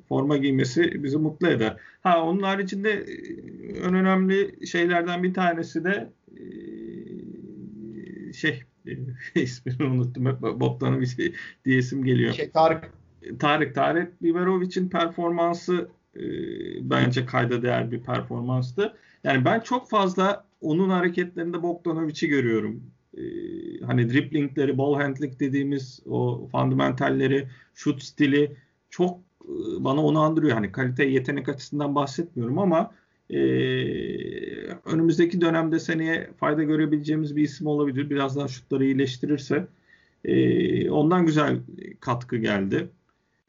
[0.08, 1.76] forma giymesi bizi mutlu eder.
[2.02, 3.12] Ha onun haricinde e,
[3.78, 6.10] en önemli şeylerden bir tanesi de
[8.32, 8.62] şey
[9.34, 12.32] ismini unuttum hep Bogdan'ın bir şey diyesim geliyor.
[12.32, 12.90] Şey, Tarık.
[13.38, 16.22] Tarık Tarık Biberovic'in performansı e,
[16.90, 18.96] bence kayda değer bir performanstı.
[19.24, 22.99] Yani ben çok fazla onun hareketlerinde Bogdanovic'i görüyorum e,
[23.86, 28.56] hani driplingleri, ball handling dediğimiz o fundamentalleri, şut stili
[28.90, 30.52] çok e, bana onu andırıyor.
[30.52, 32.94] Hani kalite, yetenek açısından bahsetmiyorum ama
[33.30, 33.38] e,
[34.84, 38.10] önümüzdeki dönemde seneye fayda görebileceğimiz bir isim olabilir.
[38.10, 39.66] Biraz daha şutları iyileştirirse.
[40.24, 41.58] E, ondan güzel
[42.00, 42.88] katkı geldi.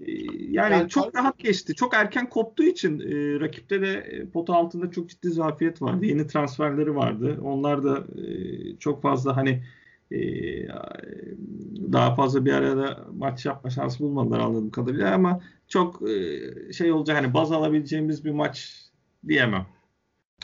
[0.08, 1.76] E, yani, yani çok rahat geçti.
[1.76, 6.06] Çok erken koptuğu için e, rakipte de pota altında çok ciddi zafiyet vardı.
[6.06, 7.40] Yeni transferleri vardı.
[7.44, 8.26] Onlar da e,
[8.80, 9.64] çok fazla hani
[10.12, 10.20] e,
[11.92, 16.40] daha fazla bir arada maç yapma şansı bulmadılar anladığım kadarıyla ama çok e,
[16.74, 18.86] şey olacak hani baz alabileceğimiz bir maç
[19.28, 19.66] diyemem.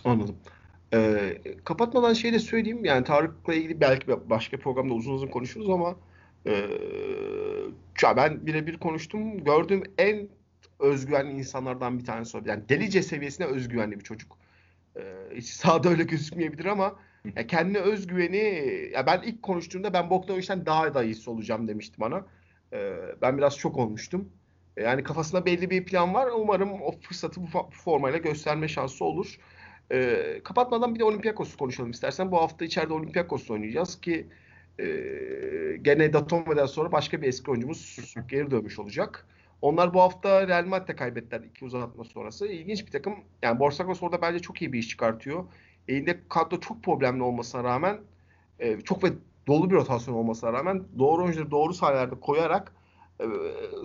[0.05, 0.35] Anladım.
[0.93, 5.95] Ee, kapatmadan şey de söyleyeyim yani Tarık'la ilgili belki başka programda uzun uzun konuşuruz ama
[6.47, 9.43] e, ben birebir konuştum.
[9.43, 10.27] Gördüğüm en
[10.79, 12.49] özgüvenli insanlardan bir tanesi oldu.
[12.49, 14.37] Yani delice seviyesine özgüvenli bir çocuk.
[14.97, 15.01] Ee,
[15.35, 16.95] hiç sahada öyle gözükmeyebilir ama
[17.35, 22.25] ya kendine özgüveni ya ben ilk konuştuğumda ben Bogdanovic'den daha da iyisi olacağım demişti bana.
[22.73, 24.29] Ee, ben biraz şok olmuştum.
[24.77, 26.27] Yani kafasında belli bir plan var.
[26.35, 29.37] Umarım o fırsatı bu formayla gösterme şansı olur.
[29.91, 32.31] Ee, kapatmadan bir de Olympiakos'u konuşalım istersen.
[32.31, 34.27] Bu hafta içeride Olympiakos'u oynayacağız ki
[34.79, 34.87] e,
[35.81, 39.27] gene Datome'den sonra başka bir eski oyuncumuz geri dönmüş olacak.
[39.61, 42.47] Onlar bu hafta Real Madrid'de kaybettiler iki uzatma sonrası.
[42.47, 43.15] İlginç bir takım.
[43.41, 45.45] Yani Borsakos orada bence çok iyi bir iş çıkartıyor.
[45.87, 47.97] Elinde kadro çok problemli olmasına rağmen
[48.59, 49.07] e, çok ve
[49.47, 52.73] dolu bir rotasyon olmasına rağmen doğru oyuncuları doğru sahnelerde koyarak
[53.19, 53.25] e,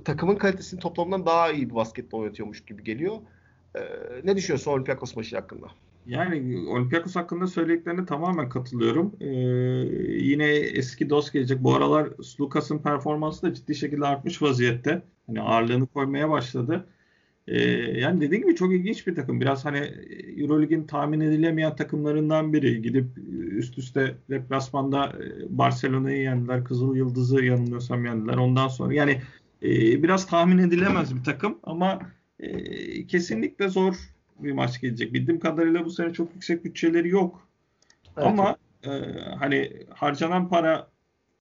[0.05, 3.17] takımın kalitesini toplamdan daha iyi bir basketbol oynatıyormuş gibi geliyor.
[3.75, 3.81] E,
[4.25, 5.67] ne düşünüyorsun Olympiakos maçı hakkında?
[6.07, 9.13] Yani Olympiakos hakkında söylediklerine tamamen katılıyorum.
[9.21, 9.27] Ee,
[10.19, 11.63] yine eski dost gelecek.
[11.63, 12.09] Bu aralar
[12.41, 15.03] Lucas'ın performansı da ciddi şekilde artmış vaziyette.
[15.27, 16.87] Hani ağırlığını koymaya başladı.
[17.49, 17.61] Ee,
[18.01, 19.41] yani dediğim gibi çok ilginç bir takım.
[19.41, 19.79] Biraz hani
[20.37, 22.83] Eurolig'in tahmin edilemeyen takımlarından biri.
[22.83, 23.07] Gidip
[23.51, 26.65] üst üste deplasmanda e, Barcelona'yı yendiler.
[26.65, 28.37] Kızıl Yıldız'ı yanılmıyorsam yendiler.
[28.37, 29.21] Ondan sonra yani
[29.63, 31.99] e, biraz tahmin edilemez bir takım ama
[32.41, 35.13] e, kesinlikle zor bir maç gelecek.
[35.13, 37.49] Bildiğim kadarıyla bu sene çok yüksek bütçeleri yok.
[38.17, 38.27] Evet.
[38.27, 38.91] Ama e,
[39.39, 40.93] hani harcanan para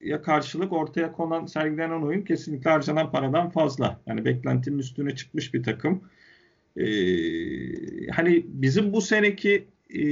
[0.02, 4.02] ya karşılık ortaya konan sergilenen oyun kesinlikle harcanan paradan fazla.
[4.08, 6.02] Yani beklentinin üstüne çıkmış bir takım.
[6.78, 6.86] Ee,
[8.08, 10.04] hani bizim bu seneki e,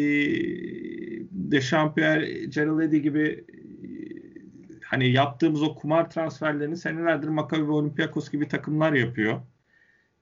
[1.32, 2.20] de Champion,
[2.50, 3.58] Gerald Eddy gibi e,
[4.84, 9.42] hani yaptığımız o kumar transferlerini senelerdir Maccabi ve Olympiakos gibi takımlar yapıyor.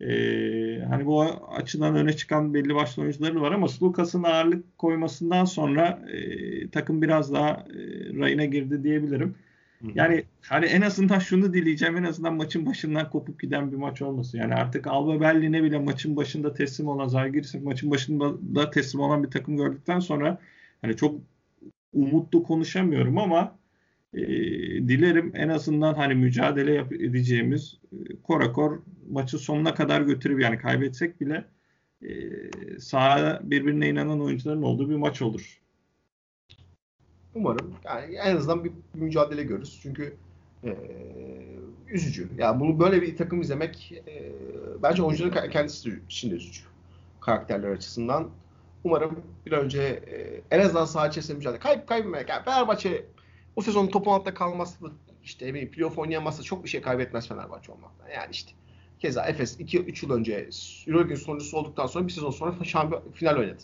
[0.01, 5.99] Ee, hani bu açıdan öne çıkan belli başlı oyuncuları var ama Lucas'ın ağırlık koymasından sonra
[6.13, 7.79] e, takım biraz daha e,
[8.19, 9.35] rayına girdi diyebilirim.
[9.95, 14.37] Yani hani en azından şunu dileyeceğim en azından maçın başından kopup giden bir maç olmasın.
[14.37, 19.31] Yani artık Alba Berlin'e bile maçın başında teslim olan Zalgiris'in maçın başında teslim olan bir
[19.31, 20.37] takım gördükten sonra
[20.81, 21.15] hani çok
[21.93, 23.57] umutlu konuşamıyorum ama
[24.13, 24.19] e,
[24.87, 28.79] dilerim en azından hani mücadele yap- edeceğimiz e, korakor
[29.09, 31.45] maçı sonuna kadar götürüp yani kaybetsek bile
[32.01, 32.09] e,
[32.79, 35.61] sahada birbirine inanan oyuncuların olduğu bir maç olur.
[37.35, 37.75] Umarım.
[37.85, 39.79] Yani en azından bir mücadele görürüz.
[39.83, 40.15] Çünkü
[40.63, 40.77] e,
[41.87, 42.29] üzücü.
[42.37, 44.31] Yani bunu böyle bir takım izlemek e,
[44.83, 46.61] bence oyuncuların kendisi için de üzücü.
[47.21, 48.29] Karakterler açısından.
[48.83, 51.59] Umarım bir önce e, en azından saha içerisinde mücadele.
[51.59, 52.29] Kayıp kaybetmek.
[52.29, 53.05] Yani Fenerbahçe
[53.57, 54.91] o sezonun topun altında kalması
[55.23, 58.09] işte eminim playoff oynayamazsa çok bir şey kaybetmez Fenerbahçe olmaktan.
[58.09, 58.51] Yani işte
[58.99, 60.49] keza Efes 2-3 yıl önce
[60.87, 63.63] Euroleague sonuncusu olduktan sonra bir sezon sonra şampiyon, final oynadı.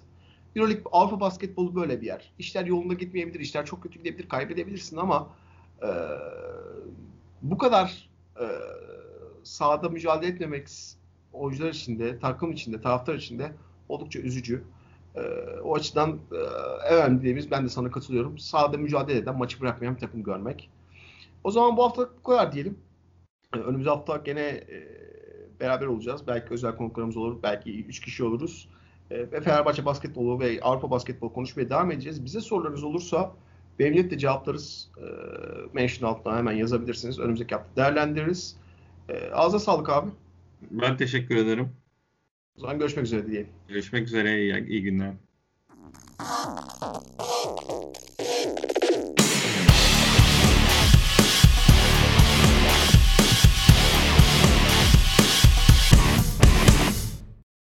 [0.55, 2.33] Euroleague Avrupa basketbolu böyle bir yer.
[2.39, 5.29] İşler yolunda gitmeyebilir, işler çok kötü gidebilir, kaybedebilirsin ama
[5.81, 5.89] e,
[7.41, 8.45] bu kadar e,
[9.43, 10.67] sahada mücadele etmemek
[11.33, 13.51] oyuncular içinde, takım içinde, taraftar içinde
[13.89, 14.63] oldukça üzücü.
[15.15, 15.21] E,
[15.63, 18.37] o açıdan e, önemli dediğimiz ben de sana katılıyorum.
[18.37, 20.69] Sahada mücadele eden, maçı bırakmayan bir takım görmek.
[21.43, 22.77] O zaman bu hafta bu kadar diyelim.
[23.55, 25.03] E, önümüzdeki hafta gene e,
[25.59, 26.27] beraber olacağız.
[26.27, 28.69] Belki özel konuklarımız olur, belki 3 kişi oluruz.
[29.11, 32.25] E, ve Fenerbahçe basketbolu ve Avrupa basketbolu konuşmaya devam edeceğiz.
[32.25, 33.31] Bize sorularınız olursa
[33.79, 34.91] memnuniyetle cevaplarız.
[34.97, 35.05] E,
[35.73, 37.19] mention altına hemen yazabilirsiniz.
[37.19, 38.55] Önümüzdeki hafta değerlendiririz.
[39.09, 40.09] E, ağza sağlık abi.
[40.71, 41.82] Ben teşekkür ederim.
[42.57, 43.49] O zaman görüşmek üzere diyelim.
[43.67, 44.41] Görüşmek üzere.
[44.41, 45.13] İyi, iyi günler.